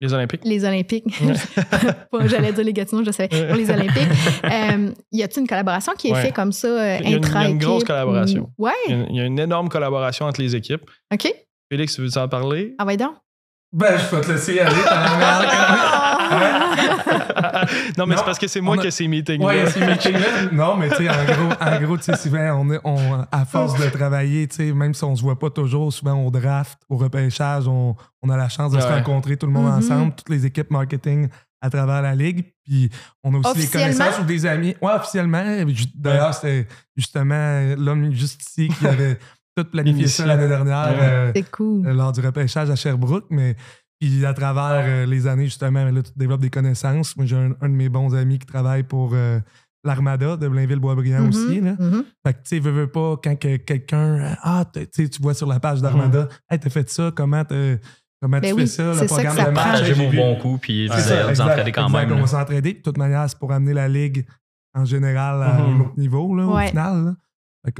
[0.00, 0.40] Les Olympiques.
[0.44, 1.04] les Olympiques.
[2.26, 3.28] J'allais dire les Gatineaux, je savais.
[3.28, 4.08] Pour les Olympiques.
[4.44, 6.22] Euh, y a-t-il une collaboration qui est Ouais.
[6.22, 8.50] faite comme ça, euh, Il y a une- il y a une grosse collaboration.
[8.58, 8.70] Ouais.
[8.88, 10.82] Il y, a une, il y a une énorme collaboration entre les équipes.
[11.12, 11.32] OK.
[11.70, 12.74] Félix, tu veux en parler?
[12.78, 13.14] Ah, ouais, donc.
[13.72, 14.74] Ben, je vais te laisser aller.
[17.98, 19.46] non, mais Non, c'est parce que c'est moi on a- qui ai ces meetings-là.
[19.46, 20.50] Ouais, ces meetings-là.
[20.52, 23.44] Non, mais tu sais, en gros, en gros tu sais, souvent, on est, on, à
[23.44, 26.78] force de travailler, tu sais, même si on se voit pas toujours, souvent au draft,
[26.88, 29.78] au repêchage, on, on a la chance de se rencontrer tout le monde Mhm.
[29.78, 31.28] ensemble, toutes les équipes marketing
[31.60, 32.44] à travers la ligue.
[32.64, 32.88] Puis
[33.24, 34.76] on a aussi des connaissances ou des amis.
[34.80, 35.42] Ouais, officiellement.
[35.94, 39.18] D'ailleurs, c'était justement l'homme juste ici qui avait
[39.62, 40.88] tout planifié ça l'année dernière.
[40.90, 40.98] Ouais.
[41.08, 41.86] euh, C'est cool.
[41.86, 43.56] euh, lors du repêchage à Sherbrooke, mais
[44.00, 47.16] puis à travers euh, les années, justement, là, tu développes des connaissances.
[47.16, 49.40] Moi, j'ai un, un de mes bons amis qui travaille pour euh,
[49.84, 51.60] l'Armada de Blainville-Boisbriand Mhm, aussi.
[51.60, 51.72] Là.
[51.78, 52.04] mhm.
[52.26, 55.58] Fait que, tu sais, veux, veux pas, quand que quelqu'un, ah, tu vois sur la
[55.60, 57.42] page d'Armada, hey, t'as fait ça, comment,
[58.20, 59.68] comment Ben tu oui, fais ça, le ça programme que ça de prend.
[59.72, 59.84] match?
[59.84, 61.90] J'ai vos vu- bons coups, puis vous quand exact.
[61.90, 62.12] même.
[62.12, 62.74] On va s'entraider.
[62.74, 64.26] De toute manière, c'est pour amener la ligue
[64.74, 66.64] en général à un autre niveau, là, Ouais.
[66.66, 67.04] au final.
[67.04, 67.14] là.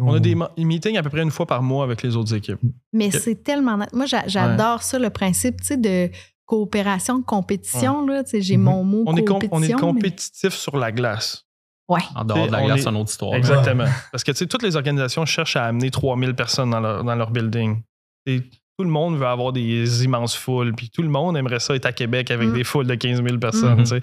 [0.00, 2.58] On a des meetings à peu près une fois par mois avec les autres équipes.
[2.92, 3.76] Mais c'est tellement.
[3.78, 3.92] net.
[3.92, 6.10] Moi, j'a- j'adore ça, le principe, tu sais, de
[6.44, 8.06] coopération, de compétition.
[8.06, 10.92] Là, tu sais, j'ai mon mot On est, com- on est mais- compétitif sur la
[10.92, 11.44] glace.
[11.88, 12.00] Ouais.
[12.14, 13.34] En dehors de la On glace, est- c'est une autre histoire.
[13.34, 13.84] Exactement.
[14.12, 17.14] Parce que tu sais, toutes les organisations cherchent à amener 3000 personnes dans leur, dans
[17.14, 17.80] leur building.
[18.26, 21.74] Et tout le monde veut avoir des immenses foules, puis tout le monde aimerait ça
[21.74, 22.54] être à Québec avec Mm.
[22.54, 23.78] des foules de 15 000 personnes.
[23.78, 23.86] Mhm.
[23.86, 24.00] sais.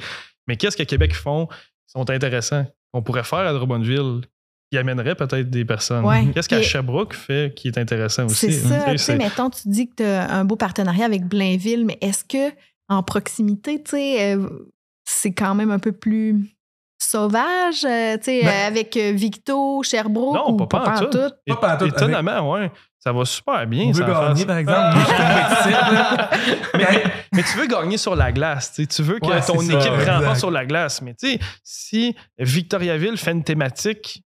[0.48, 4.22] Mais qu'est-ce que Québec font qui sont intéressants, qu'on pourrait faire à Drummondville,
[4.72, 6.06] qui amènerait peut-être des personnes?
[6.06, 6.26] Ouais.
[6.34, 8.52] Qu'est-ce qu'à Sherbrooke fait qui est intéressant aussi?
[8.54, 8.82] C'est hein?
[8.86, 8.92] ça.
[8.92, 12.24] Tu sais, mettons, tu dis que tu as un beau partenariat avec Blainville, mais est-ce
[12.24, 12.54] que
[12.90, 14.48] en proximité, tu sais, euh,
[15.06, 16.46] c'est quand même un peu plus
[17.02, 20.36] sauvage, euh, tu sais, Ben- euh, avec Victo, Sherbrooke?
[20.36, 21.18] Non, ou pas, pas en tout.
[21.60, 22.72] Pas avec- Étonnamment, ouais.
[23.06, 23.84] Ça va super bien.
[23.86, 24.46] On veut ça en gagner, face.
[24.46, 24.98] par exemple.
[25.94, 26.30] Là.
[26.76, 28.74] mais, mais tu veux gagner sur la glace.
[28.74, 28.88] tu sais.
[28.88, 31.04] Tu veux que Ouais, ton équipe remporte sur la glace.
[31.04, 34.24] Mais tu sais, si Victoriaville fait une thématique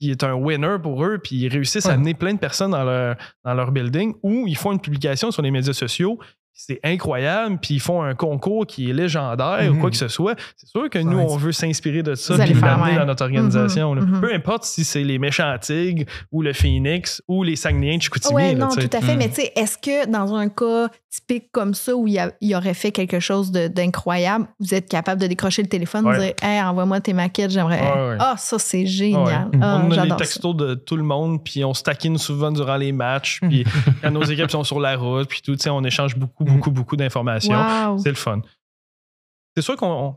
[0.00, 2.84] qui est un winner pour eux, puis ils réussissent à amener plein de personnes dans
[2.84, 6.18] leur, dans leur building, ou ils font une publication sur les médias sociaux,
[6.66, 9.80] c'est incroyable, puis ils font un concours qui est légendaire ou Mhm.
[9.80, 12.46] quoi que ce soit, c'est sûr que nous, on veut s'inspirer de ça faire
[12.78, 13.94] l'amener dans notre organisation.
[13.94, 14.20] Mhm, mhm.
[14.20, 18.34] Peu importe si c'est les méchants Tigres ou le Phoenix ou les Saguenayens de Chicoutimi.
[18.34, 18.88] Oui, non, tu sais.
[18.88, 19.14] tout à fait.
[19.14, 19.18] Mm.
[19.18, 22.30] Mais tu sais, est-ce que dans un cas typique comme ça où il, y a-
[22.40, 26.16] il aurait fait quelque chose de- d'incroyable, vous êtes capable de décrocher le téléphone, Ouais.
[26.16, 27.80] de dire Hey, envoie-moi tes maquettes, j'aimerais.
[27.80, 28.16] Ouais, ouais.
[28.20, 29.48] Ah, ça, c'est génial.
[29.52, 29.58] Ouais.
[29.60, 30.14] Ah, on a ça.
[30.16, 33.64] textos de tout le monde, puis on se taquine souvent durant les matchs, puis
[34.02, 36.70] quand nos équipes sont sur la route, puis tout, tu sais, on échange beaucoup, beaucoup,
[36.70, 37.54] beaucoup d'informations.
[37.54, 37.98] Wow.
[37.98, 38.42] C'est le fun.
[39.56, 40.16] C'est sûr qu'on.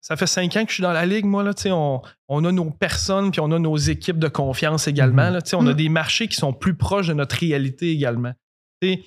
[0.00, 1.42] ça fait cinq ans que je suis dans la ligue, moi.
[1.42, 4.88] Là, tu sais, on, on a nos personnes, puis on a nos équipes de confiance
[4.88, 5.26] également.
[5.28, 5.32] Mhm.
[5.34, 5.74] là, tu sais, on a Mhm.
[5.76, 8.32] des marchés qui sont plus proches de notre réalité également.
[8.80, 9.02] Tu sais,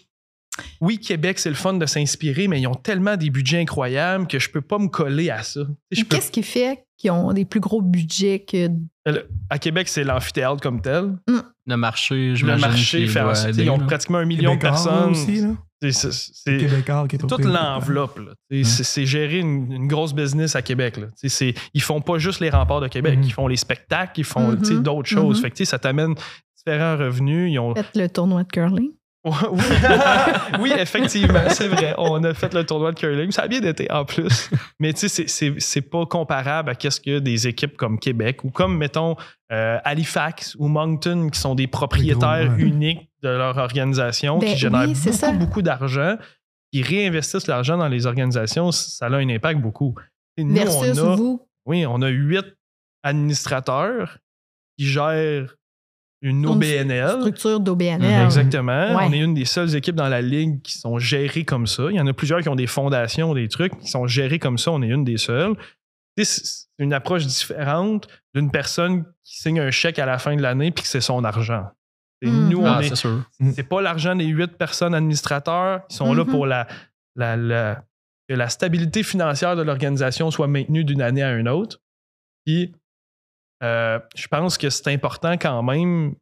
[0.81, 4.37] oui, Québec, c'est le fun de s'inspirer, mais ils ont tellement des budgets incroyables que
[4.37, 5.61] je peux pas me coller à ça.
[5.89, 8.67] Peux- Qu'est-ce qui fait qu'ils ont des plus gros budgets que.
[9.49, 11.17] à Québec, c'est l'amphithéâtre comme tel.
[11.67, 15.11] Le marché, je Le marché fait en sorte- ils ont pratiquement un million de personnes.
[15.11, 15.49] aussi, là.
[15.81, 16.65] C'est-
[17.23, 18.19] au toute l'enveloppe.
[18.19, 18.63] là.
[18.63, 20.97] C'est- gérer une, une grosse business à Québec.
[20.97, 21.07] Là.
[21.73, 23.23] Ils font pas juste les remparts de Québec, Mhm.
[23.23, 24.83] ils font les spectacles, ils font Mhm.
[24.83, 25.37] d'autres choses.
[25.37, 25.41] Mhm.
[25.43, 26.13] Fait que, ça t'amène
[26.57, 27.51] différents revenus.
[27.51, 27.73] Ils ont...
[27.73, 28.91] Faites le tournoi de curling.
[29.23, 29.31] Oui,
[30.59, 31.93] oui, effectivement, c'est vrai.
[31.97, 33.31] On a fait le tournoi de curling.
[33.31, 34.49] Ça a bien été en plus.
[34.79, 38.77] Mais tu sais, c'est- pas comparable à qu'est-ce que des équipes comme Québec ou comme,
[38.77, 39.15] mettons,
[39.51, 42.61] euh, Halifax ou Moncton qui sont des propriétaires gros, ouais.
[42.63, 45.27] uniques de leur organisation, Ben qui génèrent oui, c'est ça.
[45.31, 46.15] beaucoup, beaucoup d'argent,
[46.73, 49.93] qui réinvestissent l'argent dans les organisations, ça a un impact beaucoup.
[50.37, 51.47] Et nous, Versus on a, vous.
[51.65, 52.45] oui, on a huit
[53.03, 54.17] administrateurs
[54.77, 55.55] qui gèrent
[56.21, 57.09] une Une OBNL.
[57.19, 57.99] Structure d'OBNL.
[58.01, 58.95] Mhm, Exactement.
[58.95, 59.05] Ouais.
[59.09, 61.83] On est une des seules équipes dans la ligue qui sont gérées comme ça.
[61.89, 64.57] Il y en a plusieurs qui ont des fondations, des trucs qui sont gérés comme
[64.57, 64.71] ça.
[64.71, 65.55] On est une des seules.
[66.21, 70.69] C'est une approche différente d'une personne qui signe un chèque à la fin de l'année
[70.71, 71.65] puis que c'est son argent.
[72.21, 72.49] Et Mhm.
[72.49, 73.23] Nous, on Ah, est- c'est sûr.
[73.55, 75.81] c'est pas l'argent des huit personnes administrateurs.
[75.89, 76.29] Ils sont là Mhm.
[76.29, 76.67] pour la,
[77.15, 77.83] la, la-
[78.29, 81.79] que la stabilité financière de l'organisation soit maintenue d'une année à une autre.
[82.45, 82.71] Puis,
[83.63, 86.15] euh, je pense que c'est important quand même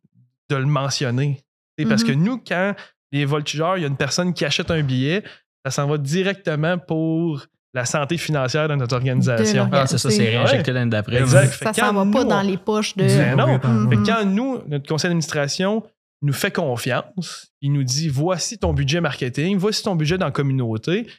[0.49, 1.41] de le mentionner.
[1.87, 2.75] Parce que nous, quand
[3.11, 5.23] les voltigeurs, il y a une personne qui achète un billet,
[5.65, 9.69] ça s'en va directement pour la santé financière de notre organisation.
[9.71, 10.29] Ah, c'est ça, c'est Ouais.
[10.37, 11.19] réinjecté l'année d'après.
[11.19, 11.53] Exact.
[11.53, 13.05] Ça s'en va pas dans les poches de.
[13.05, 13.59] Ben non.
[13.63, 14.05] Mhm.
[14.05, 15.83] quand nous, notre conseil d'administration
[16.21, 20.31] nous fait confiance, il nous dit voici ton budget marketing, voici ton budget dans la
[20.31, 21.05] communauté.
[21.05, 21.11] Tu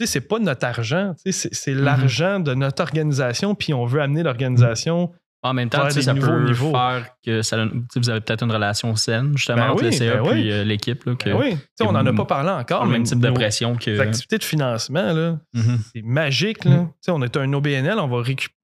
[0.00, 3.84] sais, c'est pas notre argent, tu sais, c'est c'est l'argent de notre organisation, puis on
[3.84, 6.70] veut amener l'organisation En même temps, ça peut niveaux.
[6.70, 7.64] faire que ça,
[7.96, 10.30] vous avez peut-être une relation saine, justement, Ben entre oui, le CA ben oui.
[10.32, 11.02] puis euh, l'équipe.
[11.04, 13.74] Là, que, Ben oui, on n'en a pas parlé encore, le même type de pression
[13.76, 13.90] que.
[13.90, 15.78] Les activités de financement, là, Mhm.
[15.94, 16.64] c'est magique.
[16.66, 16.88] Là.
[17.00, 18.54] Sais, On est un OBNL, on va, on va récupérer-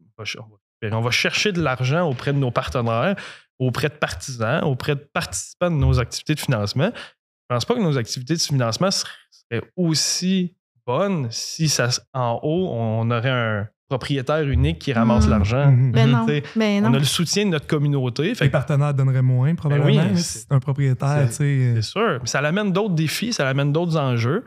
[0.92, 3.16] on chercher de l'argent auprès de nos partenaires,
[3.58, 6.90] auprès de partisans, auprès de participants de nos activités de financement.
[6.94, 10.54] Je pense pas que nos activités de financement seraient aussi
[10.86, 15.30] bonnes si ça, en haut, on aurait un propriétaire unique qui ramasse Mhm.
[15.30, 15.70] l'argent.
[15.70, 15.92] Mhm.
[15.92, 16.26] Ben non.
[16.56, 16.94] Ben On non.
[16.96, 18.34] a le soutien de notre communauté.
[18.34, 19.86] Fait Les partenaires donneraient moins, probablement.
[20.12, 21.44] oui, c'est- un propriétaire, tu sais.
[21.44, 22.18] euh, C'est sûr.
[22.20, 24.44] Mais ça l'amène d'autres défis, ça l'amène d'autres enjeux.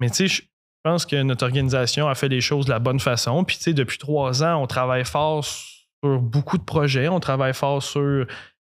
[0.00, 0.42] Mais tu sais, je
[0.82, 3.42] pense que notre organisation a fait les choses de la bonne façon.
[3.44, 7.08] Puis tu sais, depuis trois ans, on travaille fort sur beaucoup de projets.
[7.08, 8.26] On travaille fort sur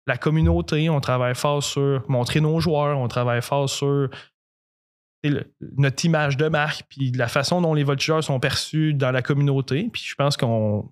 [0.07, 0.89] la communauté.
[0.91, 2.99] On travaille fort sur montrer nos joueurs.
[2.99, 4.11] On travaille fort sur
[5.31, 6.83] le- notre image de marque.
[6.89, 9.89] Puis la façon dont les voltigeurs sont perçus dans la communauté.
[9.93, 10.91] Puis je pense qu'on.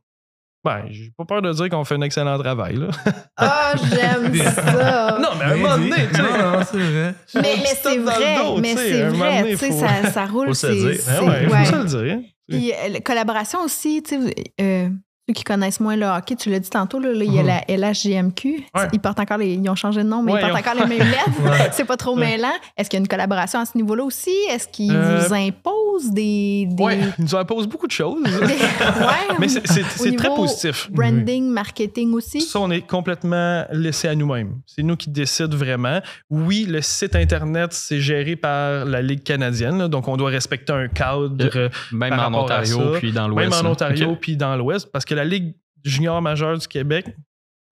[0.65, 2.77] Ben, j'ai pas peur de dire qu'on fait un excellent travail.
[2.77, 2.87] Là.
[3.37, 5.19] Ah, j'aime ça.
[5.21, 7.15] non, mais à un bien moment donné, tu sais, Non, non, c'est vrai.
[7.35, 10.67] mais, c'est vrai, mais tu sais, c'est vrai, tu sais, ça, ça roule, faut se
[10.69, 10.75] c'est...
[10.75, 11.01] le dire.
[11.01, 11.65] c'est- Ben ouais, ouais.
[11.65, 12.19] faut se le dire.
[12.49, 14.89] Puis euh, la collaboration aussi, tu sais, euh,
[15.29, 17.43] ceux qui connaissent moins le hockey, tu l'as dit tantôt, là, là, il y a
[17.43, 17.47] Mhm.
[17.49, 18.65] la LHJMQ.
[18.75, 18.89] Ouais.
[18.93, 20.73] Ils portent encore les, ils ont changé de nom, mais Ouais, ils portent ils ont-
[20.73, 21.23] encore les mêmes lettres.
[21.45, 21.69] Ouais.
[21.73, 22.51] C'est pas trop mêlant.
[22.77, 24.33] Est-ce qu'il y a une collaboration à ce niveau-là aussi?
[24.51, 28.21] Est-ce qu'ils Euh, vous imposent des, des, Ouais, ils nous imposent beaucoup de choses.
[28.25, 28.29] des-
[29.39, 30.91] Mais c'est- très positif.
[30.91, 32.41] branding, marketing aussi?
[32.41, 34.55] Ça, on est complètement laissé à nous-mêmes.
[34.67, 36.01] C'est nous qui décident vraiment.
[36.31, 39.79] Oui, le site Internet, c'est géré par la Ligue canadienne.
[39.79, 43.51] là, donc, on doit respecter un cadre, Même par en Ontario, puis dans l'Ouest.
[43.51, 43.71] même en là.
[43.71, 45.55] Ontario puis dans l'Ouest, parce que la Ligue
[45.85, 47.07] junior majeure du Québec,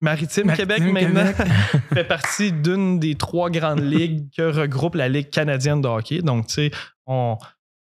[0.03, 1.53] Maritime, Maritime Québec, maintenant, Québec.
[1.95, 6.23] fait partie d'une des trois grandes ligues que regroupe la Ligue canadienne de hockey.
[6.23, 6.71] Donc, tu sais,
[7.07, 7.37] on,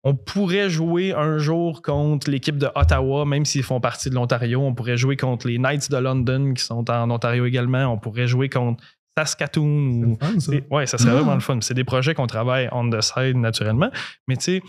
[0.04, 4.62] on pourrait jouer un jour contre l'équipe de Ottawa, même s'ils font partie de l'Ontario.
[4.62, 7.86] On pourrait jouer contre les Knights de London, qui sont en Ontario également.
[7.88, 8.84] On pourrait jouer contre
[9.18, 10.04] Saskatoon.
[10.04, 10.52] Ou, fun, ça.
[10.72, 11.16] ouais, ça serait Mm.
[11.16, 11.60] vraiment le fun.
[11.62, 13.90] C'est des projets qu'on travaille on the side naturellement.
[14.28, 14.62] Mais tu sais,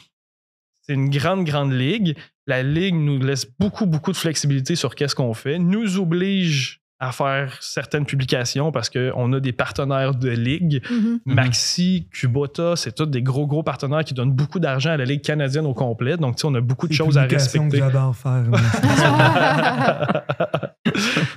[0.83, 2.17] c'est une grande, grande ligue.
[2.47, 7.11] La ligue nous laisse beaucoup, beaucoup de flexibilité sur qu'est-ce qu'on fait, nous oblige à
[7.11, 10.83] faire certaines publications parce qu'on a des partenaires de ligue.
[10.91, 11.21] Mhm.
[11.27, 11.35] Mhm.
[11.35, 15.21] Maxi, Kubota, c'est tous des gros, gros partenaires qui donnent beaucoup d'argent à la Ligue
[15.23, 16.17] canadienne au complet.
[16.17, 17.79] Donc, tu sais, on a beaucoup de choses à que respecter.
[17.79, 18.45] j'adore faire.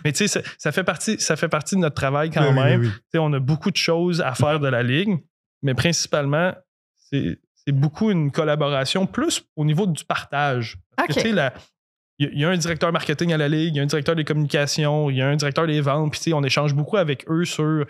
[0.06, 2.50] Mais tu sais, ça, ça fait partie, ça fait partie de notre travail quand Oui,
[2.50, 2.82] oui, même.
[2.82, 2.88] oui.
[2.90, 5.18] Tu sais, on a beaucoup de choses à faire de la Ligue,
[5.64, 6.54] mais principalement,
[7.10, 10.78] c'est c'est beaucoup une collaboration plus au niveau du partage.
[11.10, 11.54] Il y, a-
[12.20, 14.24] il y a un directeur marketing à la Ligue, il y a un directeur des
[14.24, 17.30] communications, il y a un directeur des ventes, puis tu sais, on échange beaucoup avec
[17.30, 17.86] eux sur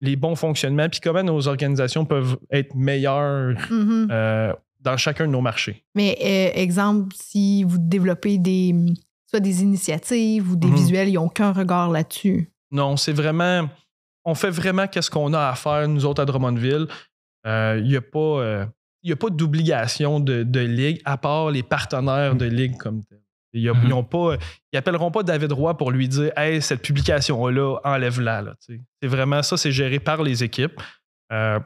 [0.00, 4.08] les bons fonctionnements, puis comment nos organisations peuvent être meilleures Mhm.
[4.10, 5.84] euh, dans chacun de nos marchés.
[5.94, 8.74] Mais euh, exemple, si vous développez des
[9.30, 10.74] soit des initiatives ou des Mhm.
[10.74, 12.50] visuels, ils n'ont aucun regard là-dessus?
[12.72, 13.68] Non, c'est vraiment.
[14.24, 16.86] On fait vraiment qu'est-ce qu'on a à faire, nous autres, à Drummondville.
[17.46, 18.66] Euh, Il n'y a pas, euh,
[19.02, 23.18] il a pas d'obligation de, de ligue, à part les partenaires de ligue comme tel.
[23.54, 24.36] Ils ont pas,
[24.72, 28.42] ils appelleront pas David Roy pour lui dire Hey, cette publication-là, enlève-la.
[28.42, 28.54] là.
[28.60, 30.78] C'est vraiment ça, c'est géré par les équipes.
[31.32, 31.58] Euh,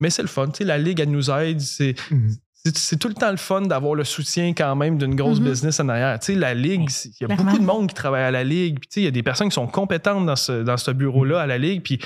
[0.00, 0.46] mais c'est le fun.
[0.48, 1.60] tu sais, La Ligue, elle nous aide.
[1.60, 2.30] C'est, Mhm.
[2.52, 5.48] c'est, c'est tout le temps le fun d'avoir le soutien quand même d'une grosse Mhm.
[5.48, 6.18] business en arrière.
[6.18, 7.44] Tu sais, la Ligue, il y a Clairement.
[7.44, 8.78] beaucoup de monde qui travaille à la Ligue.
[8.78, 10.90] Puis, tu sais, il y a des personnes qui sont compétentes dans ce, dans ce
[10.90, 11.82] bureau-là à la Ligue.
[11.82, 11.98] Puis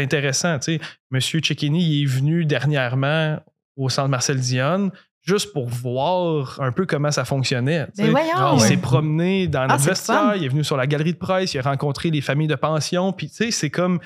[0.00, 0.58] c'est intéressant.
[0.58, 0.80] tu sais.
[1.10, 3.38] Monsieur Cecchini, est venu dernièrement
[3.76, 4.90] au centre Marcel Dionne
[5.22, 7.86] juste pour voir un peu comment ça fonctionnait.
[7.98, 8.30] Mais voyons!
[8.36, 11.18] Ah Il s'est promené dans Ah, notre vestiaire, il est venu sur la galerie de
[11.18, 13.12] presse, il a rencontré les familles de pension.
[13.12, 14.00] Puis, tu sais, c'est comme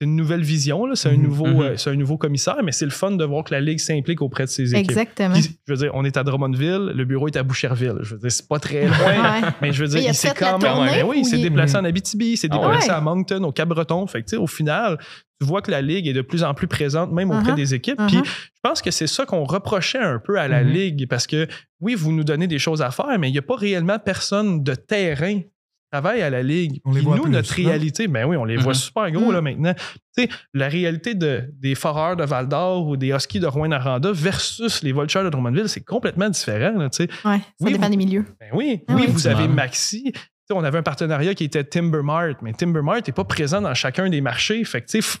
[0.00, 0.94] une nouvelle vision, là.
[0.94, 1.22] c'est un, Mhm.
[1.22, 1.60] nouveau, Mhm.
[1.60, 4.22] euh, c'est un nouveau commissaire, mais c'est le fun de voir que la Ligue s'implique
[4.22, 4.90] auprès de ses équipes.
[4.90, 5.34] Exactement.
[5.34, 7.96] Puis, je veux dire, on est à Drummondville, le bureau est à Boucherville.
[8.02, 8.96] Je veux dire, c'est pas très loin.
[8.96, 9.48] Ouais.
[9.62, 10.72] Mais je veux dire, Mais il s'est quand même.
[10.72, 12.94] tournée Ben oui, il s'est déplacé en Abitibi, il s'est Ah déplacé ouais?
[12.94, 14.06] à Moncton, au Cap-Breton.
[14.06, 14.98] Fait que, au final,
[15.40, 17.56] tu vois que la Ligue est de plus en plus présente, même auprès Uh-huh.
[17.56, 17.98] des équipes.
[18.00, 18.06] Uh-huh.
[18.06, 20.70] Puis, je pense que c'est ça qu'on reprochait un peu à la Mhm.
[20.70, 21.48] Ligue, parce que
[21.80, 24.62] oui, vous nous donnez des choses à faire, mais il n'y a pas réellement personne
[24.62, 25.40] de terrain
[25.88, 26.80] qui travaille à la Ligue.
[26.84, 27.66] On les Puis voit nous, plus, notre non?
[27.68, 28.74] réalité, ben oui, on les voit Mhm.
[28.74, 29.72] super gros là maintenant.
[29.74, 34.82] Tu sais, la réalité de, des Foreurs de Val-d'Or ou des Huskies de Rouen-Noranda versus
[34.82, 36.76] les Vultures de Drummondville, c'est complètement différent.
[36.78, 37.08] là, tu sais.
[37.26, 38.24] Ouais, ça Oui, dépend vous- des milieux.
[38.38, 39.12] Ben oui, Ah oui, oui.
[39.12, 39.48] vous avez.
[39.48, 40.12] Maxi.
[40.12, 40.18] Tu
[40.54, 44.08] sais, on avait un partenariat qui était Timbermart, mais Timbermart n'est pas présent dans chacun
[44.10, 44.62] des marchés.
[44.64, 45.18] Fait que, tu sais, f-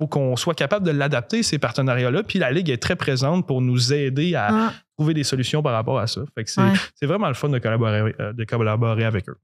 [0.00, 2.22] faut qu'on soit capable de l'adapter, ces partenariats-là.
[2.24, 5.72] Puis la Ligue est très présente pour nous aider à Ah, trouver des solutions par
[5.72, 6.22] rapport à ça.
[6.36, 6.72] Fait que c'est Ouais.
[6.94, 9.36] c'est vraiment le fun de collaborer, euh, de collaborer avec eux.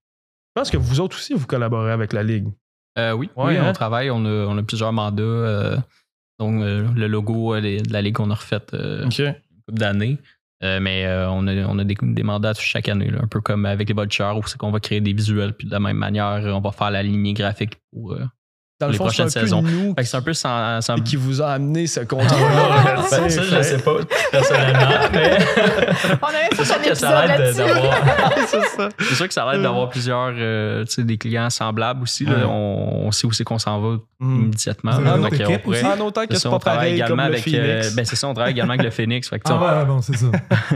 [0.56, 2.48] Je pense que vous autres aussi, vous collaborez avec la Ligue.
[2.98, 3.66] Euh, oui, Ouais, oui, hein?
[3.68, 5.22] on travaille, on a, on a plusieurs mandats.
[5.22, 5.76] euh,
[6.40, 9.10] donc, euh, le logo les- de la Ligue qu'on a refait une
[9.66, 10.18] couple d'années.
[10.62, 13.88] Mais on, a, on a des, des mandats chaque année, là, un peu comme avec
[13.88, 16.60] les vultures, où c'est qu'on va créer des visuels, puis de la même manière, on
[16.60, 18.16] va faire la lignée graphique pour.
[18.80, 19.62] Dans le les fond, c'est un prochaines peu saisons.
[19.62, 20.80] nous fait que c'est un peu sans.
[20.80, 22.96] sans- qui vous a amené ce contrôle-là.
[22.96, 23.92] Ben, ça, je ne sais pas
[24.32, 25.38] personnellement, mais
[26.22, 27.94] On avait c'est fait sûr un que ça épisode d'avoir.
[28.98, 32.24] c'est sûr que ça l'aide d'avoir plusieurs euh, tu sais, des clients semblables aussi.
[32.24, 32.46] là.
[32.48, 34.42] On, on sait où c'est qu'on s'en va Hmm.
[34.42, 34.98] immédiatement.
[34.98, 35.12] Là.
[35.12, 35.86] avez Donc, euh, on pourrait- aussi?
[35.86, 37.48] En autant que c'est pas pareil comme également le avec.
[37.48, 37.94] euh, Phoenix.
[37.96, 39.28] ben, c'est ça, on travaille également avec le Phoenix.
[39.30, 40.26] Fait que, Ah ouais, bon, c'est ça.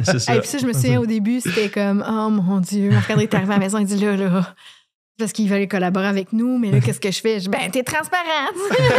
[0.03, 0.35] c'est ça.
[0.35, 3.35] Et puis ça, je me souviens au début, c'était comme Oh mon Dieu, Marc-André est
[3.35, 4.55] arrivé à la maison, il dit là, là.
[5.17, 7.35] Parce qu'ils veulent collaborer avec nous, mais là, qu'est-ce que je fais?
[7.39, 8.57] Je dis, ben, t'es transparente.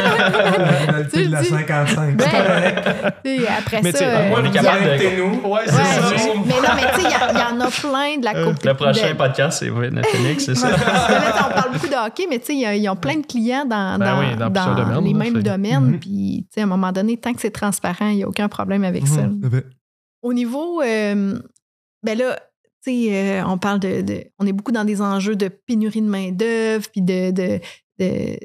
[0.90, 1.66] La pénalité de la Tu le dis.
[1.66, 2.16] 55.
[2.16, 3.16] Ben, C'est correct.
[3.26, 4.20] Tu sais, après Mais tu sais, ça.
[4.20, 5.50] euh, on est y a- capable de- Invitez-nous.
[5.50, 6.12] Ouais, c'est Ouais, ça.
[6.12, 8.64] mais, mais non, mais tu sais, il y, en a plein de la coupe.
[8.64, 10.70] Le prochain de- podcast, c'est Phoenix, c'est ça.
[10.70, 14.00] Là, on parle beaucoup de hockey, mais tu sais, ils ont plein de clients dans,
[14.00, 15.86] Ben dans, oui, dans plusieurs dans domaines, les mêmes domaines.
[15.92, 16.00] Mhm.
[16.00, 18.48] Puis, tu sais, à un moment donné, tant que c'est transparent, il n'y a aucun
[18.48, 19.24] problème avec ça.
[19.24, 19.58] Mhm, ça
[20.22, 21.38] Au niveau, euh,
[22.04, 22.42] ben là, tu
[22.88, 26.88] euh, on parle de, de- On est beaucoup dans des enjeux de pénurie de main-d'œuvre,
[26.92, 27.60] puis de, de,
[28.00, 28.38] de,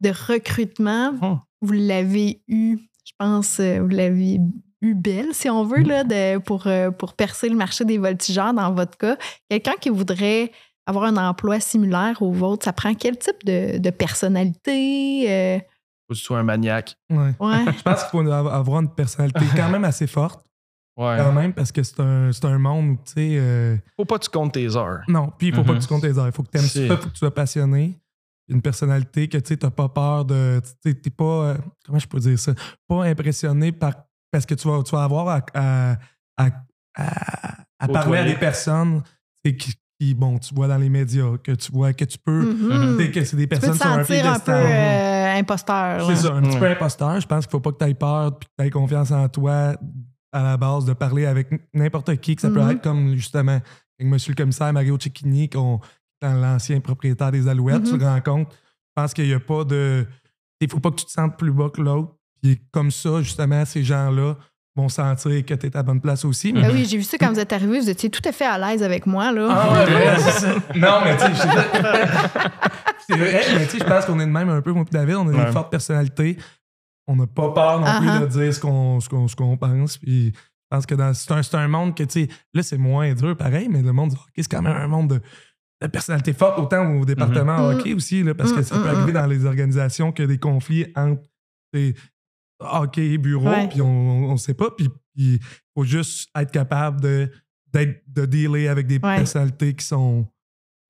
[0.00, 1.12] de recrutement.
[1.12, 1.40] Mhm.
[1.62, 4.40] Vous l'avez eu, je pense, euh, vous l'avez
[4.80, 8.52] eu belle, si on veut, là, de, pour, euh, pour percer le marché des voltigeurs
[8.52, 9.16] dans votre cas.
[9.48, 10.50] Quelqu'un qui voudrait
[10.86, 15.30] avoir un emploi similaire au vôtre, ça prend quel type de, de personnalité?
[15.30, 15.58] euh,
[16.08, 16.96] Faut que tu sois un maniaque.
[17.10, 17.32] ouais.
[17.38, 17.64] ouais.
[17.78, 20.44] Je pense qu'il faut avoir avoir une personnalité quand même assez forte,
[20.96, 21.16] Ouais.
[21.18, 23.36] quand même, parce que c'est un, c'est un monde où, tu sais.
[23.38, 25.00] euh, Faut pas que tu comptes tes heures.
[25.08, 25.78] non, puis il faut pas Mhm.
[25.78, 26.26] que tu comptes tes heures.
[26.26, 27.98] Il faut que tu aimes ça, faut que tu sois passionné.
[28.48, 30.60] Une personnalité que tu n'as pas peur de.
[30.82, 31.24] Tu sais, t'es pas.
[31.24, 32.52] euh, comment je peux dire ça?
[32.88, 33.94] Pas impressionné par.
[34.30, 35.92] Parce que tu vas, tu vas avoir à, à,
[36.36, 36.46] à,
[36.96, 39.02] à- à parler à des personnes
[39.44, 42.52] sais, qui, qui, bon, tu vois dans les médias, que tu vois que tu peux.
[42.52, 42.96] Mhm.
[42.98, 46.06] tu sais, que c'est des personnes te sur un sentir un peu euh, imposteur.
[46.08, 46.58] C'est ça, un petit Ouais.
[46.60, 47.20] peu imposteur.
[47.20, 49.28] Je pense qu'il faut pas que tu aies peur puis que tu aies confiance en
[49.28, 49.74] toi
[50.32, 52.70] à la base de parler avec n'importe qui, que ça peut Mhm.
[52.70, 53.52] être comme justement
[53.98, 55.50] avec monsieur le commissaire Mario Cecchini,
[56.22, 57.90] l'ancien propriétaire des Alouettes, Mhm.
[57.90, 58.50] tu le rencontres.
[58.96, 60.06] Je pense qu'il n'y a pas de.
[60.60, 62.14] Il faut pas que tu te sentes plus bas que l'autre.
[62.42, 64.36] Puis comme ça, justement, ces gens-là
[64.76, 66.52] vont sentir que tu es à la bonne place aussi.
[66.52, 68.46] Mais Ben oui, j'ai vu ça quand vous êtes arrivé, vous étiez tout à fait
[68.46, 69.30] à l'aise avec moi.
[69.32, 69.48] Là.
[69.50, 70.54] ah ouais, ça.
[70.74, 72.48] Non, mais tu sais, je-
[73.06, 74.92] c'est vrai, mais tu sais, je pense qu'on est de même un peu, moi et
[74.92, 75.46] David, on a Ouais.
[75.46, 76.38] une forte personnalité.
[77.06, 77.98] On n'a pas peur non Uh-huh.
[78.00, 79.98] plus de dire ce qu'on ce qu'on- ce qu'on pense.
[79.98, 80.40] Puis je
[80.70, 83.36] pense que dans- c'est un, c'est un monde que, tu sais, là, c'est moins dur,
[83.36, 85.20] pareil, mais le monde du hockey, c'est quand même un monde de,
[85.82, 87.74] de personnalité forte, autant au département Mhm.
[87.76, 90.38] hockey aussi, là, parce que ça peut arriver dans les organisations qu'il y a des
[90.38, 91.22] conflits entre
[92.60, 93.68] hockey et bureau, Ouais.
[93.68, 94.70] puis on ne sait pas.
[94.70, 95.40] Puis il
[95.74, 97.30] faut juste être capable de,
[97.72, 99.16] d'être- de dealer avec des Ouais.
[99.16, 100.26] personnalités qui sont,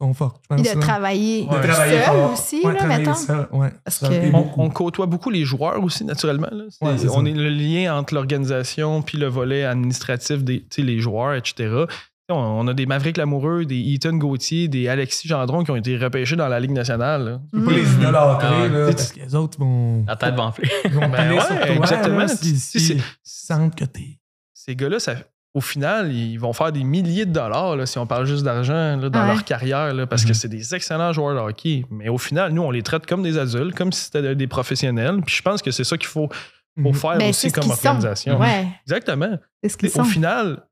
[0.06, 0.42] sont fortes.
[0.50, 2.32] je Puis de travailler De travailler seul fort.
[2.32, 3.14] aussi, Ouais, là, travailler mettons.
[3.14, 3.72] seul, ouais.
[3.84, 6.48] Parce Ça que- aide On, on côtoie beaucoup les joueurs aussi, naturellement.
[6.50, 6.64] là.
[6.80, 7.04] On ça.
[7.20, 11.84] est le lien entre l'organisation puis le volet administratif des les joueurs, etc.
[12.28, 15.96] On, on a des Mavericks Lamoureux, des Ethan Gauthier, des Alexis Gendron qui ont été
[15.98, 17.40] repêchés dans la Ligue nationale.
[17.52, 18.00] Tu peux pas les Mhm.
[18.00, 20.68] idolâtrer, Ah là, parce que les autres vont, La tête va enfler.
[20.84, 22.18] ils vont Ben ouais, sur toi, exactement.
[22.18, 24.18] là, si- si- ils sentent que t'es...
[24.54, 25.14] Ces gars-là, ça,
[25.54, 28.96] au final, ils vont faire des milliers de dollars là, si on parle juste d'argent
[28.96, 29.26] dans Ouais.
[29.26, 30.28] leur carrière, là, parce Mhm.
[30.28, 31.84] que c'est des excellents joueurs de hockey.
[31.90, 35.20] Mais au final, nous, on les traite comme des adultes, comme si c'était des professionnels.
[35.26, 36.94] Puis je pense que c'est ça qu'il faut, faut Mhm.
[36.94, 38.40] faire Ben, aussi comme organisation.
[38.40, 39.36] Ouais, Exactement.
[39.66, 40.62] ce Au final,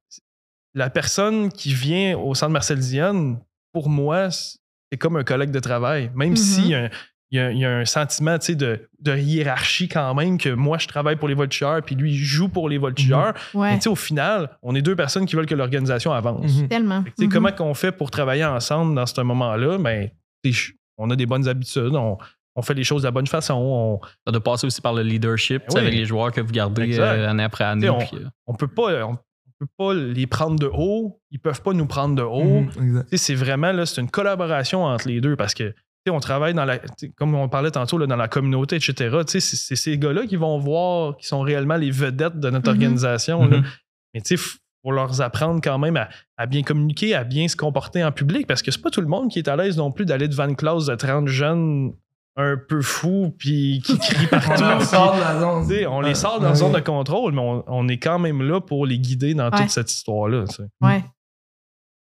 [0.75, 3.39] la personne qui vient au centre Marcel Dion,
[3.73, 6.11] pour moi, c'est comme un collègue de travail.
[6.15, 6.73] Même Mhm.
[6.75, 6.89] un-
[7.33, 10.79] il y, a, il y a un sentiment de, de hiérarchie quand même, que moi,
[10.79, 13.35] je travaille pour les voltigeurs, puis lui, il joue pour les voltigeurs.
[13.55, 16.61] Ouais, Mais tu sais, au final, on est deux personnes qui veulent que l'organisation avance.
[16.61, 16.69] Mhm.
[16.69, 17.05] tellement.
[17.19, 17.33] Fait Mhm.
[17.33, 19.79] Comment qu'on fait pour travailler ensemble dans ce moment-là?
[19.79, 20.11] Ben,
[20.99, 22.19] on a des bonnes habitudes, on,
[22.57, 23.55] on fait les choses de la bonne façon.
[23.55, 25.81] On, Ça doit passer aussi par le leadership Oui.
[25.81, 27.89] avec les joueurs que vous gardez euh, année après année.
[28.01, 29.15] Puis, euh, on peut pas, on,
[29.59, 32.63] peut pas les prendre de haut, ils peuvent pas nous prendre de haut.
[32.77, 35.75] Mhm, c'est vraiment là, c'est une collaboration entre les deux parce que
[36.05, 36.79] tu sais, on travaille dans la,
[37.17, 38.95] comme on parlait tantôt, là, dans la communauté, etc.
[39.27, 42.51] Tu sais, C'est c'est ces gars-là qui vont voir, qui sont réellement les vedettes de
[42.51, 42.77] notre Mhm.
[42.83, 43.45] organisation.
[43.47, 43.59] là.
[43.59, 43.65] Mhm.
[44.15, 44.43] Mais tu sais,
[44.83, 48.47] faut leur apprendre quand même à, à bien communiquer, à bien se comporter en public
[48.47, 50.49] parce que c'est pas tout le monde qui est à l'aise non plus d'aller devant
[50.49, 51.93] une classe de 30 jeunes
[52.37, 54.63] un peu fous puis qui crient partout.
[54.65, 55.69] On puis- sort de la zone.
[55.69, 58.19] tu sais, on les sort dans la zone de contrôle, mais on, on est quand
[58.19, 59.59] même là pour les guider dans Ouais.
[59.61, 60.45] toute cette histoire-là.
[60.49, 60.63] tu sais.
[60.81, 61.05] Ouais.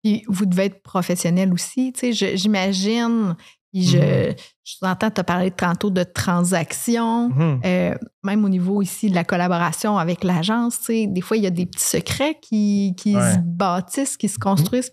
[0.02, 1.92] Puis vous devez être professionnel aussi.
[1.92, 3.36] Tu sais, je- j'imagine,
[3.80, 4.34] puis je, Mhm.
[4.64, 7.60] je vous entends te parler tantôt de transactions, Mhm.
[7.64, 10.78] euh, même au niveau ici de la collaboration avec l'agence.
[10.80, 13.34] Tu sais, des fois, il y a des petits secrets qui, qui Ouais.
[13.34, 14.90] se bâtissent, qui se construisent.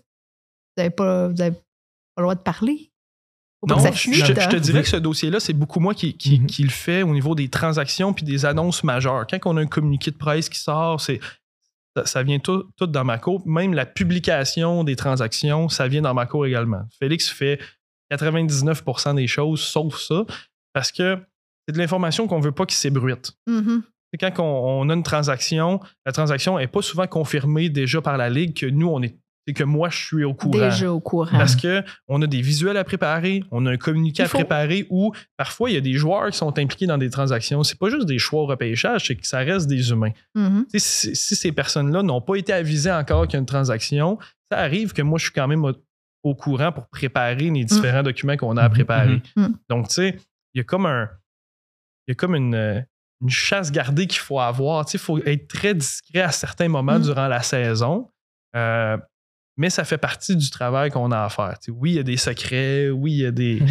[0.76, 1.58] Vous n'avez pas, vous avez pas
[2.18, 2.90] le droit de parler.
[3.66, 4.14] Non, je, fuite.
[4.14, 4.60] je te- je te hein.
[4.60, 6.46] dirais que ce dossier-là, c'est beaucoup moi qui, qui, Mhm.
[6.46, 9.26] qui le fait au niveau des transactions puis des annonces majeures.
[9.26, 11.18] Quand on a un communiqué de presse qui sort, c'est
[11.96, 13.40] ça, ça vient tout, tout dans ma cour.
[13.46, 16.82] Même la publication des transactions, ça vient dans ma cour également.
[16.98, 17.58] Félix fait
[18.12, 20.24] 99% des choses sauf ça
[20.72, 21.18] parce que
[21.66, 23.32] c'est de l'information qu'on veut pas qu'il s'ébruite.
[23.46, 23.82] Mhm.
[24.12, 28.16] C'est quand on, on a une transaction, la transaction n'est pas souvent confirmée déjà par
[28.16, 29.16] la Ligue que nous, on est.
[29.46, 30.52] C'est que moi, je suis au courant.
[30.58, 31.28] Déjà au courant.
[31.36, 34.38] Parce que on a des visuels à préparer, on a un communiqué Il à faut-
[34.38, 37.62] préparer où parfois il y a des joueurs qui sont impliqués dans des transactions.
[37.62, 40.12] C'est pas juste des choix au repêchage, c'est que ça reste des humains.
[40.34, 40.64] Mhm.
[40.74, 44.18] Si, si ces personnes-là n'ont pas été avisées encore qu'il y a une transaction,
[44.50, 45.64] ça arrive que moi je suis quand même
[46.24, 49.22] au, courant pour préparer les différents documents qu'on a à préparer.
[49.36, 49.44] Mhm.
[49.44, 49.58] Mhm.
[49.68, 50.18] Donc, tu sais,
[50.54, 51.08] il y a comme un.
[52.06, 52.84] Il y a comme une,
[53.22, 54.84] une chasse gardée qu'il faut avoir.
[54.84, 58.10] Tu sais, Il faut être très discret à certains moments durant la saison.
[58.56, 58.98] Euh,
[59.56, 61.58] mais ça fait partie du travail qu'on a à faire.
[61.58, 63.62] Tu sais, oui, il y a des secrets, oui, il y a des.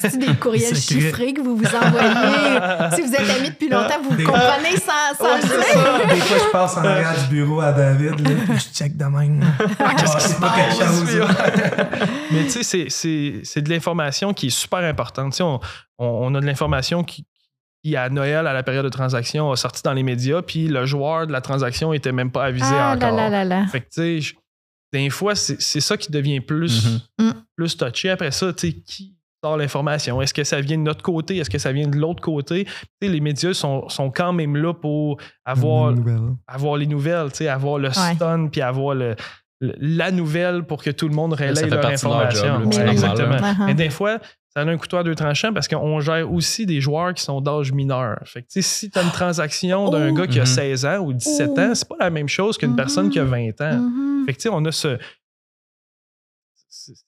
[0.00, 2.94] C'est des courriels chiffrés que vous vous envoyez?
[2.96, 6.06] si vous êtes amis depuis longtemps, vous Des- comprenez sans, sans Ouais.
[6.14, 9.04] Des fois, je passe en arrière du bureau à David, là, puis je check de
[9.04, 9.42] même.
[9.78, 10.88] Ah, Qu'est-ce Ah, qui se c'est pas quelque passe?
[10.88, 12.08] chose.
[12.32, 15.40] Mais tu sais, c'est- c'est c'est de l'information qui est super importante.
[15.40, 15.60] On,
[15.98, 17.24] on- on a de l'information qui,
[17.84, 20.84] qui, à Noël, à la période de transaction, a sorti dans les médias, puis le
[20.86, 23.12] joueur de la transaction était même pas avisé Ah encore.
[23.16, 23.66] là là là.
[23.68, 24.34] Fait que, tu sais, je-
[24.92, 27.28] des fois, c'est c'est ça qui devient plus, Mhm.
[27.28, 27.32] Mm.
[27.56, 28.10] plus touché.
[28.10, 30.22] Après ça, tu sais, qui sort l'information?
[30.22, 31.36] Est-ce que ça vient de notre côté?
[31.38, 32.64] Est-ce que ça vient de l'autre côté?
[32.64, 32.70] Tu
[33.02, 35.92] sais, les médias sont, sont quand même là pour avoir,
[36.46, 39.16] avoir les nouvelles, tu sais, avoir le stun, puis avoir le,
[39.60, 42.46] le- la nouvelle pour que tout le monde relaye leur information.
[42.46, 43.36] job, là, c'est Ouais, normal, exactement.
[43.36, 43.66] Uh-huh.
[43.66, 44.18] Mais des fois,
[44.54, 47.40] ça a un couteau à deux tranchants parce qu'on gère aussi des joueurs qui sont
[47.40, 48.18] d'âge mineur.
[48.26, 50.14] Fait que, tu sais, si tu as une transaction d'un Oh.
[50.14, 50.46] gars qui a Mhm.
[50.46, 51.60] 16 ans ou 17 Oh.
[51.60, 53.78] ans, c'est pas la même chose qu'une personne qui a 20 ans.
[53.78, 54.24] Mhm.
[54.26, 54.98] Fait que, tu sais, on a ce.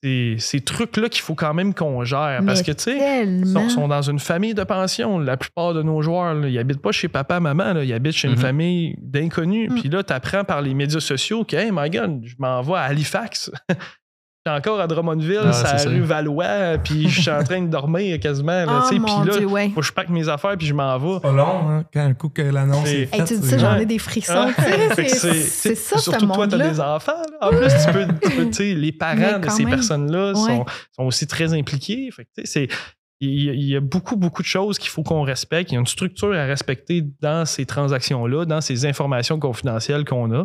[0.02, 2.40] Ces, ces trucs-là qu'il faut quand même qu'on gère.
[2.46, 3.68] Parce que, tu sais, Tellement.
[3.68, 5.18] sont, sont dans une famille de pension.
[5.18, 8.12] La plupart de nos joueurs, là, ils habitent pas chez papa, maman, là, ils habitent
[8.14, 8.40] chez une Mhm.
[8.40, 9.70] famille d'inconnus.
[9.70, 9.74] Mm.
[9.80, 12.74] Puis là, tu apprends par les médias sociaux que, hey, my God, je m'en vais
[12.74, 13.50] à Halifax.
[14.46, 15.88] Je suis encore à Drummondville, Ah, c'est à c'est la ça.
[15.88, 18.66] rue Valois, puis je suis en train de dormir quasiment.
[18.66, 19.70] Là, Oh tu sais, mon puis là, Dieu, ouais.
[19.70, 21.18] faut que je pack mes affaires, puis je m'en vais.
[21.20, 23.72] Pas long, hein, quand un coup que l'annonce Et- est Hey, tu dis c'est- ça,
[23.72, 24.34] j'en ai des frissons.
[24.36, 27.12] Ah, tu sais, fait que c'est c'est ça, ce Surtout toi, t'as des enfants.
[27.40, 27.48] là.
[27.48, 29.76] En plus, tu peux, tu peux, les parents de ces même.
[29.76, 30.34] personnes-là Ouais.
[30.34, 32.10] sont, sont aussi très impliqués.
[32.14, 32.76] Fait que, tu sais, c'est-
[33.22, 35.70] il y, a- il y a beaucoup, beaucoup de choses qu'il faut qu'on respecte.
[35.72, 40.30] Il y a une structure à respecter dans ces transactions-là, dans ces informations confidentielles qu'on
[40.34, 40.44] a.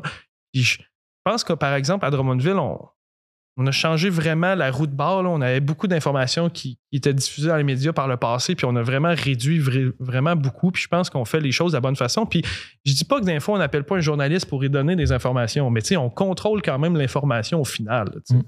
[0.54, 0.78] Puis je
[1.26, 2.80] pense que, par exemple, à Drummondville, on,
[3.62, 5.22] on a changé vraiment la roue de bord.
[5.22, 5.30] là.
[5.30, 8.66] On avait beaucoup d'informations qui, qui étaient diffusées dans les médias par le passé, puis
[8.66, 10.72] on a vraiment réduit vra- vraiment beaucoup.
[10.72, 12.26] Puis je pense qu'on fait les choses de la bonne façon.
[12.26, 12.42] Puis
[12.86, 15.12] je dis pas que des fois, on n'appelle pas un journaliste pour lui donner des
[15.12, 18.10] informations, mais tu sais, on contrôle quand même l'information au final.
[18.14, 18.38] là.
[18.38, 18.42] Mm.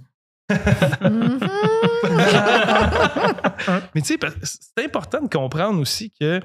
[1.04, 1.40] Mhm.
[3.96, 6.40] Mais tu sais, c'est important de comprendre aussi que,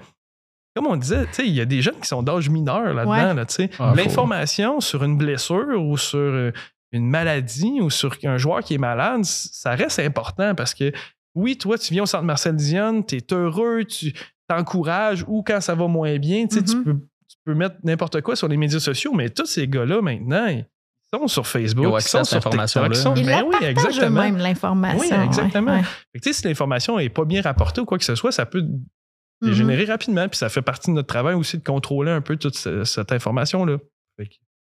[0.75, 3.11] comme on disait, tu sais, il y a des jeunes qui sont d'âge mineur là-dedans.
[3.11, 3.35] Ouais.
[3.35, 3.45] là.
[3.79, 6.53] Ah, L'information sur une blessure ou sur euh,
[6.93, 10.93] une maladie ou sur un joueur qui est malade, ça reste important parce que
[11.35, 14.15] oui, toi, tu viens au centre Marcel Dion, tu es heureux, tu
[14.49, 16.95] t'encourages ou quand ça va moins bien, tu sais, tu peux,
[17.29, 20.65] tu peux mettre n'importe quoi sur les médias sociaux, mais tous ces gars-là, maintenant, ils
[21.13, 23.27] sont sur Facebook, Ils ont ils accès à sont cette sur TikTok, ils sont- Ils
[23.27, 24.21] Ben la oui, partagent exactement.
[24.21, 25.01] eux-mêmes, l'information.
[25.01, 25.73] Oui, exactement.
[25.77, 25.83] ouais.
[25.83, 28.33] Fait que, tu sais, si l'information n'est pas bien rapportée ou quoi que ce soit,
[28.33, 28.81] ça peut Mhm.
[29.43, 30.29] dégénérer rapidement.
[30.29, 33.13] Puis ça fait partie de notre travail aussi de contrôler un peu toute ce- cette
[33.13, 33.77] information-là.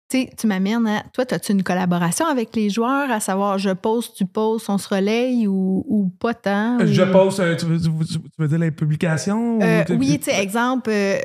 [0.10, 1.04] Tu m'amènes à.
[1.14, 4.88] Toi, as-tu une collaboration avec les joueurs, à savoir je pose, tu poses, on se
[4.90, 6.80] relaye ou, ou pas tant?
[6.84, 9.58] Je pose, euh, tu veux, tu veux- tu veux dire les publications?
[9.60, 11.18] ou Euh, oui, tu sais, exemple, euh,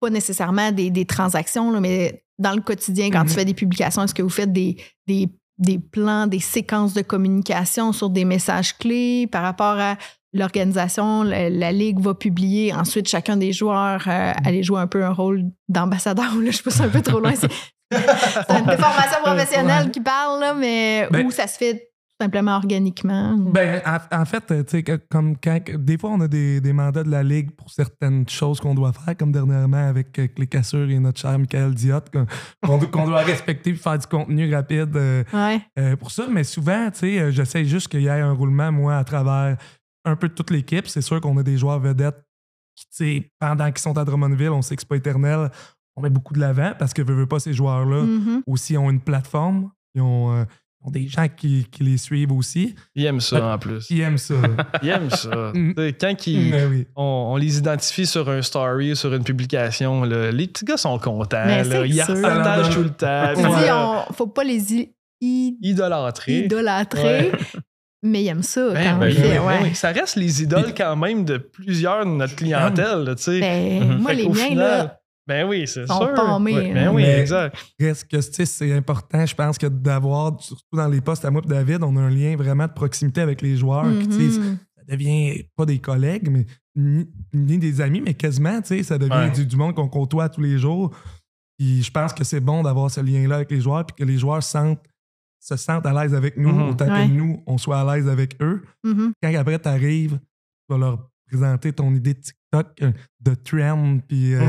[0.00, 3.34] pas nécessairement des, des transactions, là, mais dans le quotidien, quand tu Mhm.
[3.34, 7.92] fais des publications, est-ce que vous faites des, des, des plans, des séquences de communication
[7.92, 9.96] sur des messages clés par rapport à
[10.34, 15.04] l'organisation, la, la ligue va publier, ensuite chacun des joueurs euh, aller jouer un peu
[15.04, 16.34] un rôle d'ambassadeur.
[16.42, 17.32] Là, je pousse un peu trop loin.
[17.92, 19.90] C'est une déformation professionnelle Ouais.
[19.90, 23.34] qui parle, là, mais Ben- où ça se fait tout simplement organiquement.
[23.36, 26.72] Ben, en, en fait, tu sais, que- comme quand, des fois, on a des, des
[26.72, 30.46] mandats de la Ligue pour certaines choses qu'on doit faire, comme dernièrement avec euh, les
[30.46, 31.98] cassures et notre cher Michael Diot,
[32.62, 35.60] qu'on doit- respecter et faire du contenu rapide euh, Ouais.
[35.78, 36.26] euh, pour ça.
[36.30, 39.56] Mais souvent, tu sais, j'essaie juste qu'il y ait un roulement, moi, à travers
[40.04, 40.86] un peu de toute l'équipe.
[40.86, 42.22] C'est sûr qu'on a des joueurs vedettes
[42.76, 42.90] qui, tu
[43.20, 45.50] sais, pendant qu'ils sont à Drummondville, on sait que c'est pas éternel.
[45.96, 48.42] On met beaucoup de l'avant parce que, veux, veux pas, ces joueurs-là Mhm.
[48.46, 49.70] aussi ont une plateforme.
[49.94, 50.44] Ils ont, euh,
[50.80, 52.74] ils ont des gens qui, qui les suivent aussi.
[52.94, 53.86] Ils aiment ça en plus.
[53.86, 54.34] Qui aiment ça.
[54.82, 55.52] Ils aiment ça.
[55.54, 55.74] Mm.
[56.00, 56.86] Quand ils- Ben oui.
[56.96, 60.98] on, on les identifie sur un story, sur une publication, là, les petits gars sont
[60.98, 61.44] contents.
[61.44, 61.62] Là.
[61.64, 62.16] c'est Ils sûr.
[62.16, 63.06] repartagent tout le temps.
[63.36, 66.46] Euh, on, faut pas les i- i- idolâtrés.
[66.46, 67.30] idolâtrer,
[68.02, 69.74] mais ils aiment ça Ben quand on ben oui.
[69.74, 73.04] Ça reste les idoles quand même de plusieurs de notre clientèle.
[73.04, 73.40] là, tu sais.
[73.40, 73.98] Ben, Mhm.
[73.98, 76.00] Moi, les miens, final- là, Ben oui, c'est sûr.
[76.00, 76.40] Ouais, hein.
[76.40, 77.56] Ben oui, Mais- exact.
[77.78, 81.30] Reste que, tu sais, c'est important, je pense, que d'avoir, surtout dans les postes à
[81.30, 83.84] moi et David, on a un lien vraiment de proximité avec les joueurs.
[83.84, 83.90] Sais,
[84.40, 84.58] Mhm.
[84.76, 88.98] ça devient pas des collègues, mais ni, ni des amis, mais quasiment, tu sais, ça
[88.98, 89.30] devient Ouais.
[89.30, 90.90] du, du monde qu'on côtoie tous les jours.
[91.58, 94.18] Puis je pense que c'est bon d'avoir ce lien-là avec les joueurs, puis que les
[94.18, 94.82] joueurs sentent,
[95.38, 96.70] se sentent à l'aise avec nous, Mhm.
[96.70, 97.06] autant Ouais.
[97.06, 98.62] que nous, on soit à l'aise avec eux.
[98.82, 99.12] Mhm.
[99.22, 103.98] Quand après, tu arrives, tu vas leur présenter ton idée de TikTok, euh, de trend,
[104.06, 104.40] puis euh,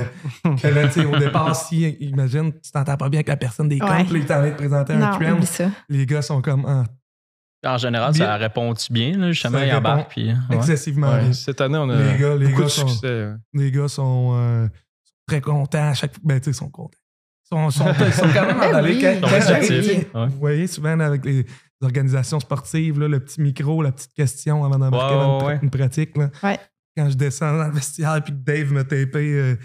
[0.62, 3.70] que là, tu sais, au départ, si, imagine, tu t'entends pas bien avec la personne
[3.70, 4.04] des comptes, Ouais.
[4.04, 6.84] là, ils t'en de présenter un trend, les gars sont comme ah,
[7.74, 9.98] En général, ça répond-tu bien, là, justement, Ça il embarque.
[10.00, 10.56] répond Puis, ouais.
[10.58, 11.34] excessivement Ouais, bien.
[11.34, 13.30] Cette année, on a Les gars, les beaucoup gars de sont- succès.
[13.54, 14.68] les gars sont euh,
[15.28, 16.22] très contents à chaque fois.
[16.26, 16.98] Ben, tu sais, ils sont contents.
[17.46, 18.96] Ils sont, sont, ils sont quand même Ben emballés.
[18.96, 19.02] oui.
[19.22, 20.28] Quand- Ils sont ouais.
[20.28, 21.46] Vous voyez, souvent avec les
[21.82, 25.56] organisations sportives, là, le petit micro, la petite question avant d'embarquer Ouais, dans une, ouais,
[25.56, 26.18] pra- une pratique.
[26.18, 26.30] Là.
[26.96, 29.56] Quand je descends dans le vestiaire puis que Dave me tapait, euh,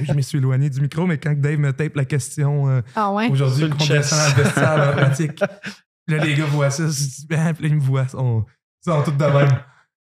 [0.00, 3.12] je me suis éloigné du micro, mais quand Dave me tape la question euh, Ah
[3.12, 3.28] ouais?
[3.30, 7.26] aujourd'hui, qu'on descend dans le vestiaire la pratique, là, les gars voient ça, je dis,
[7.28, 8.44] ben, puis là, ils me voient, ils sont,
[8.86, 9.58] ils sont tous de même.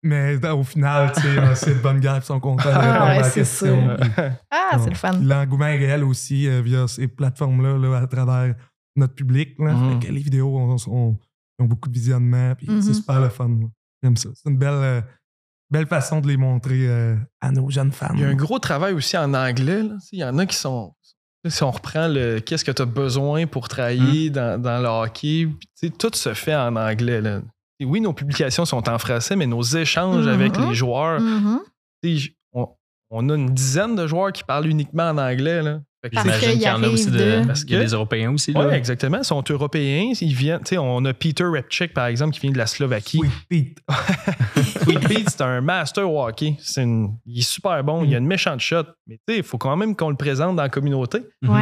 [0.06, 2.76] Mais ben, au final, tu sais, euh, c'est de bonne guerre, ils sont contents de
[2.76, 3.88] Ah ouais, à la c'est question.
[3.88, 3.98] sûr.
[4.00, 4.12] puis-
[4.52, 5.12] Ah, c'est le fun.
[5.22, 8.56] L'engouement est réel aussi euh, via ces plateformes-là, là, à travers
[8.96, 9.56] notre public.
[9.60, 9.74] Là.
[9.74, 10.02] Mhm.
[10.02, 11.18] Fait que les vidéos ont, ont-
[11.60, 12.82] ont beaucoup de visionnement, puis Mhm.
[12.82, 13.48] c'est super le fun.
[13.50, 13.68] là.
[14.02, 14.30] J'aime ça.
[14.34, 15.02] C'est une belle, euh,
[15.74, 18.14] belle façon de les montrer euh, à nos jeunes fans.
[18.14, 19.84] Il y a un gros travail aussi en anglais.
[19.84, 19.96] là.
[20.14, 20.94] Il y en a qui sont.
[21.46, 25.50] Si on reprend le qu'est-ce que tu as besoin pour travailler dans, dans le hockey,
[26.00, 27.20] tout se fait en anglais.
[27.20, 27.42] là.
[27.82, 30.34] Et oui, nos publications sont en français, mais nos échanges Mhm.
[30.34, 31.60] avec les joueurs, Mhm.
[32.02, 32.70] sais, on,
[33.10, 35.62] on a une dizaine de joueurs qui parlent uniquement en anglais.
[35.62, 35.82] Là.
[36.12, 37.84] J'imagine qu'il qu'il y en a aussi arrive de, de- Parce il y a que-
[37.86, 38.52] des Européens aussi.
[38.54, 38.76] Là.
[38.76, 39.20] exactement.
[39.20, 40.12] Ils sont européens.
[40.20, 43.20] Ils viennent, tu sais, on a Peter Repchik, par exemple, qui vient de la Slovaquie.
[43.22, 43.78] Oui, Pete.
[44.84, 46.56] Sweet Pete, c'est un master hockey.
[46.60, 48.04] C'est une- il est super bon.
[48.04, 48.84] Il a une méchante shot.
[49.08, 51.20] Mais tu sais, il faut quand même qu'on le présente dans la communauté.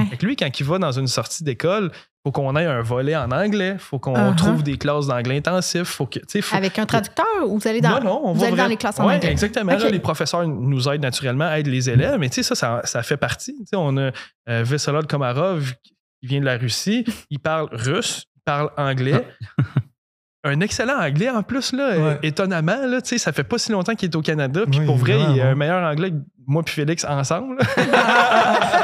[0.09, 1.91] Fait que lui, quand il va dans une sortie d'école,
[2.23, 3.71] faut qu'on ait un volet en anglais.
[3.73, 4.35] Il faut qu'on Uh-huh.
[4.35, 5.83] trouve des classes d'anglais intensif.
[5.83, 6.55] Faut que, tu sais, faut...
[6.55, 7.89] Avec un traducteur ou vous allez dans.
[7.99, 9.31] non, non, on vous va allez dans les classes en Ouais, anglais.
[9.31, 9.71] Exactement.
[9.75, 12.17] Là, les professeurs nous aident naturellement, aident les élèves.
[12.19, 13.55] Mais tu sais, ça, ça, ça fait partie.
[13.59, 14.11] Tu sais, on a
[14.49, 15.95] euh, Veselod Komarov, qui
[16.27, 17.05] vient de la Russie.
[17.31, 19.25] Il parle russe, il parle anglais.
[20.43, 22.19] Un excellent anglais en plus, là, Ouais.
[22.23, 22.85] étonnamment.
[22.87, 24.61] Là, tu sais, ça fait pas si longtemps qu'il est au Canada.
[24.69, 26.15] Puis Oui, pour vrai, vraiment il a un meilleur anglais que
[26.47, 27.57] moi puis Félix ensemble.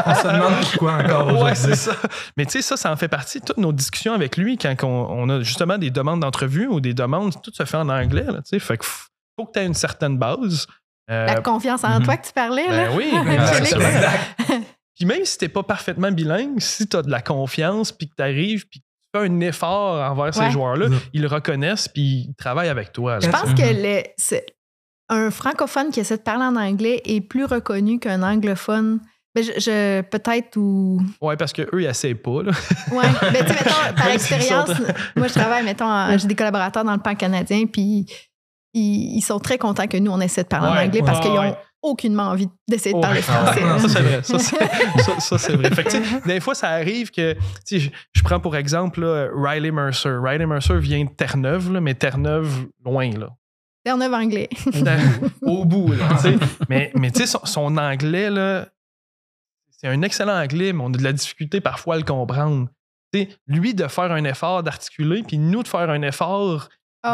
[0.05, 1.93] On se demande pourquoi encore ouais, c'est ça.
[2.37, 4.75] Mais tu sais, ça, ça en fait partie de toutes nos discussions avec lui quand
[4.83, 8.23] on, on a justement des demandes d'entrevue ou des demandes, tout se fait en anglais.
[8.25, 8.59] Là, tu sais.
[8.59, 10.67] fait que faut que tu aies une certaine base.
[11.09, 12.03] Euh, La confiance en Mhm.
[12.05, 12.89] toi que tu parlais, là.
[12.89, 13.11] ben oui,
[13.53, 13.69] Félix.
[13.69, 13.79] c'est ça.
[14.95, 18.15] Puis même si t'es pas parfaitement bilingue, si tu as de la confiance, puis que
[18.15, 18.81] tu arrives, puis
[19.19, 20.31] fais un effort envers Ouais.
[20.31, 20.95] ces joueurs-là, Ouais.
[21.13, 23.13] ils le reconnaissent, puis ils travaillent avec toi.
[23.15, 23.19] là.
[23.21, 23.55] Je pense Mhm.
[23.55, 24.41] que
[25.09, 28.99] un francophone qui essaie de parler en anglais est plus reconnu qu'un anglophone.
[29.33, 30.99] Ben, je, je- peut-être ou.
[31.21, 32.41] Ouais, parce qu'eux, ils essayent pas.
[32.43, 32.51] Là.
[32.91, 33.05] Ouais.
[33.31, 34.69] Mais tu sais, mettons, par expérience,
[35.15, 38.05] moi, je travaille, mettons, j'ai des collaborateurs dans le pan canadien, puis
[38.73, 41.19] ils, ils sont très contents que nous, on essaie de parler en Ouais, anglais parce
[41.19, 41.47] ouais, qu'ils ouais.
[41.49, 43.21] ont aucunement envie d'essayer de parler Ouais.
[43.21, 43.61] français.
[43.63, 43.79] Ah, là.
[43.79, 44.23] ça, c'est vrai.
[44.23, 44.57] Ça, c'est,
[45.03, 45.69] ça, ça, c'est vrai.
[45.71, 47.35] Fait que, des fois, ça arrive que,
[47.69, 50.17] je, je prends pour exemple là, Riley Mercer.
[50.21, 53.29] Riley Mercer vient de Terre-Neuve, mais Terre-Neuve, loin, là.
[53.83, 54.49] Terre-Neuve anglais.
[55.41, 56.09] Au bout, là.
[56.69, 58.67] Mais, mais tu sais, son, son anglais, là,
[59.69, 62.67] c'est un excellent anglais, mais on a de la difficulté parfois à le comprendre.
[63.13, 66.67] Tu sais, lui, de faire un effort d'articuler, puis nous, de faire un effort,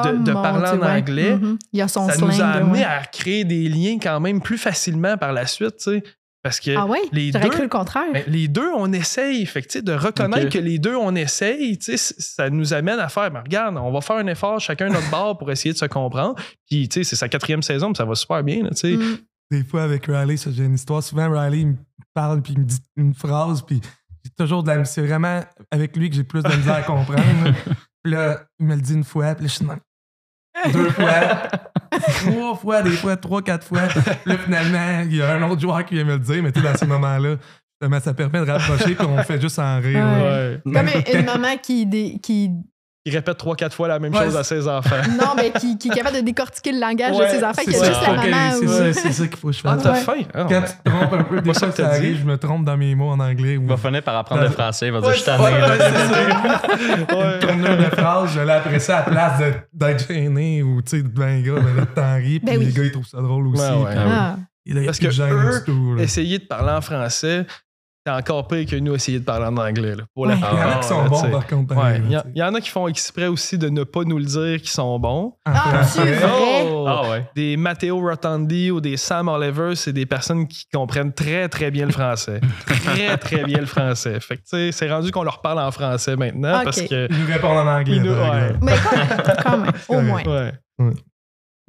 [0.06, 0.88] Oh, de parler en ouais.
[1.00, 1.58] anglais, Mhm.
[1.72, 2.84] Il y a son ça nous a amené ouais.
[2.86, 6.04] à créer des liens quand même plus facilement par la suite, tu sais.
[6.41, 6.98] Parce que Ah oui?
[7.14, 8.12] les deux- cru le contraire.
[8.12, 9.46] ben, les deux, on essaye.
[9.46, 13.00] Fait que, de reconnaître que les deux, on essaye, tu sais, c- ça nous amène
[13.00, 15.78] à faire, ben, regarde, on va faire un effort chacun notre bord pour essayer de
[15.78, 16.36] se comprendre.
[16.70, 18.91] Puis, tu sais, c'est sa quatrième saison, puis ça va super bien, là, tu sais.
[18.98, 19.18] Mm.
[19.52, 21.02] Des fois, avec Riley, ça, j'ai une histoire.
[21.02, 21.76] Souvent, Riley il me
[22.14, 23.80] parle puis il me dit une phrase, puis
[24.26, 24.84] j'ai toujours de la.
[24.84, 25.41] C'est vraiment
[25.72, 27.22] avec lui que j'ai plus de misère à comprendre.
[28.06, 28.10] là.
[28.10, 31.49] Puis là, il me le dit une fois, puis là, je suis dans- Deux fois,
[32.26, 33.82] trois fois, des fois, trois, quatre fois.
[33.88, 36.51] Puis là, finalement, il y a un autre joueur qui vient me le dire, mais
[36.51, 37.38] tu sais, dans ces moments-là,
[38.01, 40.06] ça permet de rapprocher, puis on fait juste en rire.
[40.06, 40.20] Ouais.
[40.24, 40.49] là.
[40.49, 40.62] Ouais.
[40.64, 42.51] Comme une, une maman qui, dé- qui.
[43.06, 44.95] Il répète trois, quatre fois la même Ouais, chose à ses enfants.
[45.20, 47.72] Non, mais qui, qui est capable de décortiquer le langage Ouais, de ses enfants, C'est
[47.72, 48.51] qui a ça, juste la maman.
[48.58, 49.84] c'est ou- ça, c'est ça qu'il faut que je Ah, fasse.
[49.84, 49.99] t'as Ouais.
[49.99, 50.24] faim?
[50.34, 52.64] Ah, Quand tu te trompes un peu, des ça fois, ça arrive, je me trompe
[52.64, 53.58] dans mes mots en anglais.
[53.58, 54.88] Ou Il va finir par apprendre le français.
[54.88, 55.36] Il va dire Je ça.
[55.38, 61.01] Une tournure de phrase, je l'ai après ça à la place d'être gêné ou tu
[61.01, 62.66] sais, un gars, ben là, t'en ris, puis Ben oui.
[62.68, 63.62] les gars, ils trouvent ça drôle aussi.
[63.62, 63.91] Ouais, ouais.
[63.95, 64.36] Puis Ah.
[64.66, 65.08] Il y a Parce que
[65.72, 65.99] eux.
[65.99, 67.45] Essayer de parler en français,
[68.06, 69.95] c'est encore pire que nous essayer de parler en anglais.
[69.95, 70.30] Là, pour Ouais.
[70.30, 71.76] la Il y en a qui sont là, bons, par contre.
[71.76, 74.04] Ouais, il y, a- il y en a qui font exprès aussi de ne pas
[74.04, 75.34] nous le dire qu'ils sont bons.
[75.45, 76.20] Ah, vrai?
[76.26, 76.86] Oh!
[76.88, 77.26] Ah ouais.
[77.36, 81.86] Des Matteo Rotondi ou des Sam Oliver, c'est des personnes qui comprennent très, très bien
[81.86, 82.41] le français.
[82.68, 84.20] très, très bien le français.
[84.20, 87.08] Fait que, tu sais, c'est rendu qu'on leur parle en français maintenant parce que.
[87.10, 87.99] Ils nous répondent en anglais.
[87.99, 88.14] Nous-.
[88.62, 90.24] Mais quand, quand même, au moins.
[90.24, 90.51] Ouais.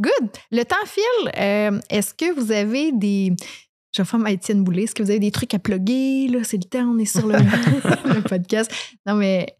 [0.00, 0.28] Good.
[0.50, 1.30] Le temps file.
[1.38, 3.32] Euh, Est-ce que vous avez des.
[3.94, 4.82] Je vais faire ma Étienne Boulay.
[4.84, 6.28] Est-ce que vous avez des trucs à plugger?
[6.28, 6.38] Là?
[6.42, 7.34] C'est le temps, on est sur le,
[8.14, 8.72] le podcast.
[9.06, 9.54] Non, mais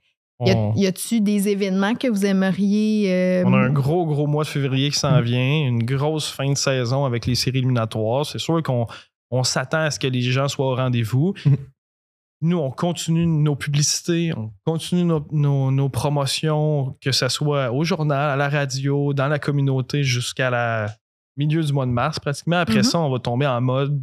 [0.45, 3.13] y a- On, y a-tu des événements que vous aimeriez.
[3.13, 6.51] euh, on a un gros, gros mois de février qui s'en vient, une grosse fin
[6.51, 8.27] de saison avec les séries éliminatoires.
[8.27, 8.87] C'est sûr qu'on
[9.31, 11.35] on s'attend à ce que les gens soient au rendez-vous.
[12.41, 17.85] Nous, on continue nos publicités, on continue nos, nos- nos promotions, que ce soit au
[17.85, 20.89] journal, à la radio, dans la communauté, jusqu'à la
[21.37, 22.57] milieu du mois de mars pratiquement.
[22.59, 22.83] Après Mhm.
[22.83, 23.99] ça, on va tomber en mode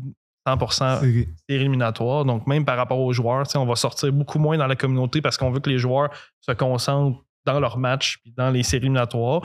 [0.48, 2.26] 100% C'est- séries éliminatoires.
[2.26, 5.38] Donc, même par rapport aux joueurs, on va sortir beaucoup moins dans la communauté parce
[5.38, 6.10] qu'on veut que les joueurs
[6.42, 9.42] se concentrent dans leurs matchs puis dans les séries éliminatoires.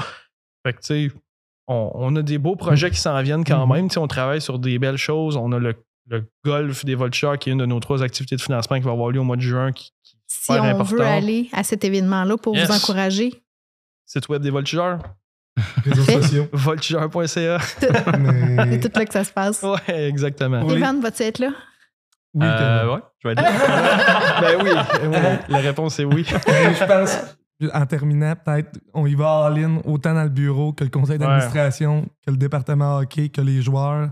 [0.65, 1.13] Fait que, tu sais,
[1.69, 3.73] on, on a des beaux projets qui s'en viennent quand Mhm.
[3.73, 3.89] même.
[3.89, 5.37] Tu sais, on travaille sur des belles choses.
[5.37, 5.75] On a le,
[6.09, 8.93] le golf des Vultures qui est une de nos trois activités de financement qui va
[8.93, 9.73] avoir lieu au mois de juin.
[9.73, 10.97] Qui, qui est Si on important.
[10.97, 12.69] veut aller à cet événement-là pour Yes.
[12.69, 13.43] vous encourager,
[14.07, 14.99] Site web des Vultures,
[15.85, 16.23] Réseaux Fait.
[16.23, 16.49] sociaux.
[16.53, 17.59] vulture.ca.
[18.19, 18.73] Mais...
[18.81, 19.63] c'est tout là que ça se passe.
[19.63, 20.63] ouais, exactement.
[20.67, 21.49] Les- Evan, vas-tu être là?
[22.35, 24.41] Oui, Euh, ouais, je vais être là.
[24.43, 24.71] ben oui,
[25.09, 25.17] oui,
[25.49, 26.25] la réponse est oui.
[26.29, 27.19] Je pense,
[27.73, 32.07] en terminant, peut-être, on y va all-in autant dans le bureau que le conseil d'administration,
[32.27, 34.11] que le département hockey, que les joueurs.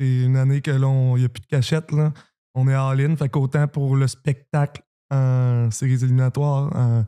[0.00, 2.12] C'est une année que l'on, il n'y a plus de cachette, là.
[2.54, 7.04] On est all-in, fait qu'autant pour le spectacle en séries éliminatoires, en-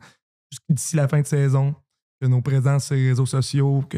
[0.69, 1.75] d'ici la fin de saison,
[2.21, 3.97] que nos présences sur les réseaux sociaux, que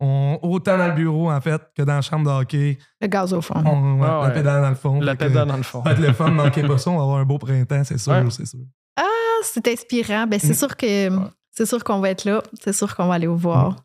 [0.00, 3.32] on, autant dans le bureau, en fait, que dans la chambre de hockey, Le gaz
[3.32, 3.54] au fond.
[3.64, 4.34] on, ouais, Ah la ouais.
[4.34, 5.00] pédale dans le fond.
[5.00, 5.80] La Fait que pédale dans le fond.
[5.82, 8.12] Va être le fun, manquez pas ça, on va avoir un beau printemps, c'est sûr,
[8.12, 8.24] Ouais.
[8.30, 8.58] c'est sûr.
[8.96, 9.04] Ah,
[9.42, 10.26] c'est inspirant.
[10.26, 10.54] Ben, c'est Mm.
[10.54, 11.08] sûr que
[11.52, 12.42] c'est sûr qu'on va être là.
[12.62, 13.76] C'est sûr qu'on va aller vous voir.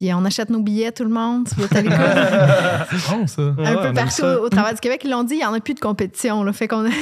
[0.00, 1.48] Puis on achète nos billets, tout le monde.
[1.48, 2.86] Si vous êtes à.
[2.90, 3.42] C'est bon, ça.
[3.42, 5.00] un Ouais, peu partout au, au travers du Québec.
[5.04, 6.42] Ils l'ont dit, il n'y en a plus de compétition.
[6.42, 6.88] Là, fait qu'on a...
[6.88, 6.94] Même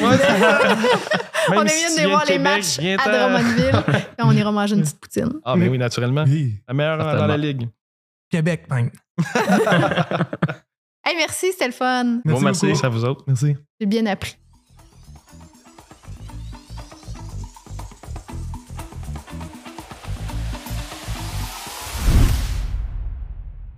[1.51, 3.83] on est si mieux tu de voir les Québec, matchs à Drummondville.
[3.87, 5.33] Puis on ira manger une petite poutine.
[5.45, 6.25] Ah, mais oui, naturellement.
[6.27, 6.55] Oui.
[6.69, 7.69] La meilleure dans la ligue.
[8.31, 8.91] Québec, bang.
[11.05, 12.21] Hey, merci, c'était le fun.
[12.25, 12.67] Bon, merci.
[12.67, 12.79] beaucoup.
[12.79, 13.25] C'est à vous autres.
[13.27, 13.57] Merci.
[13.81, 14.37] J'ai bien appris.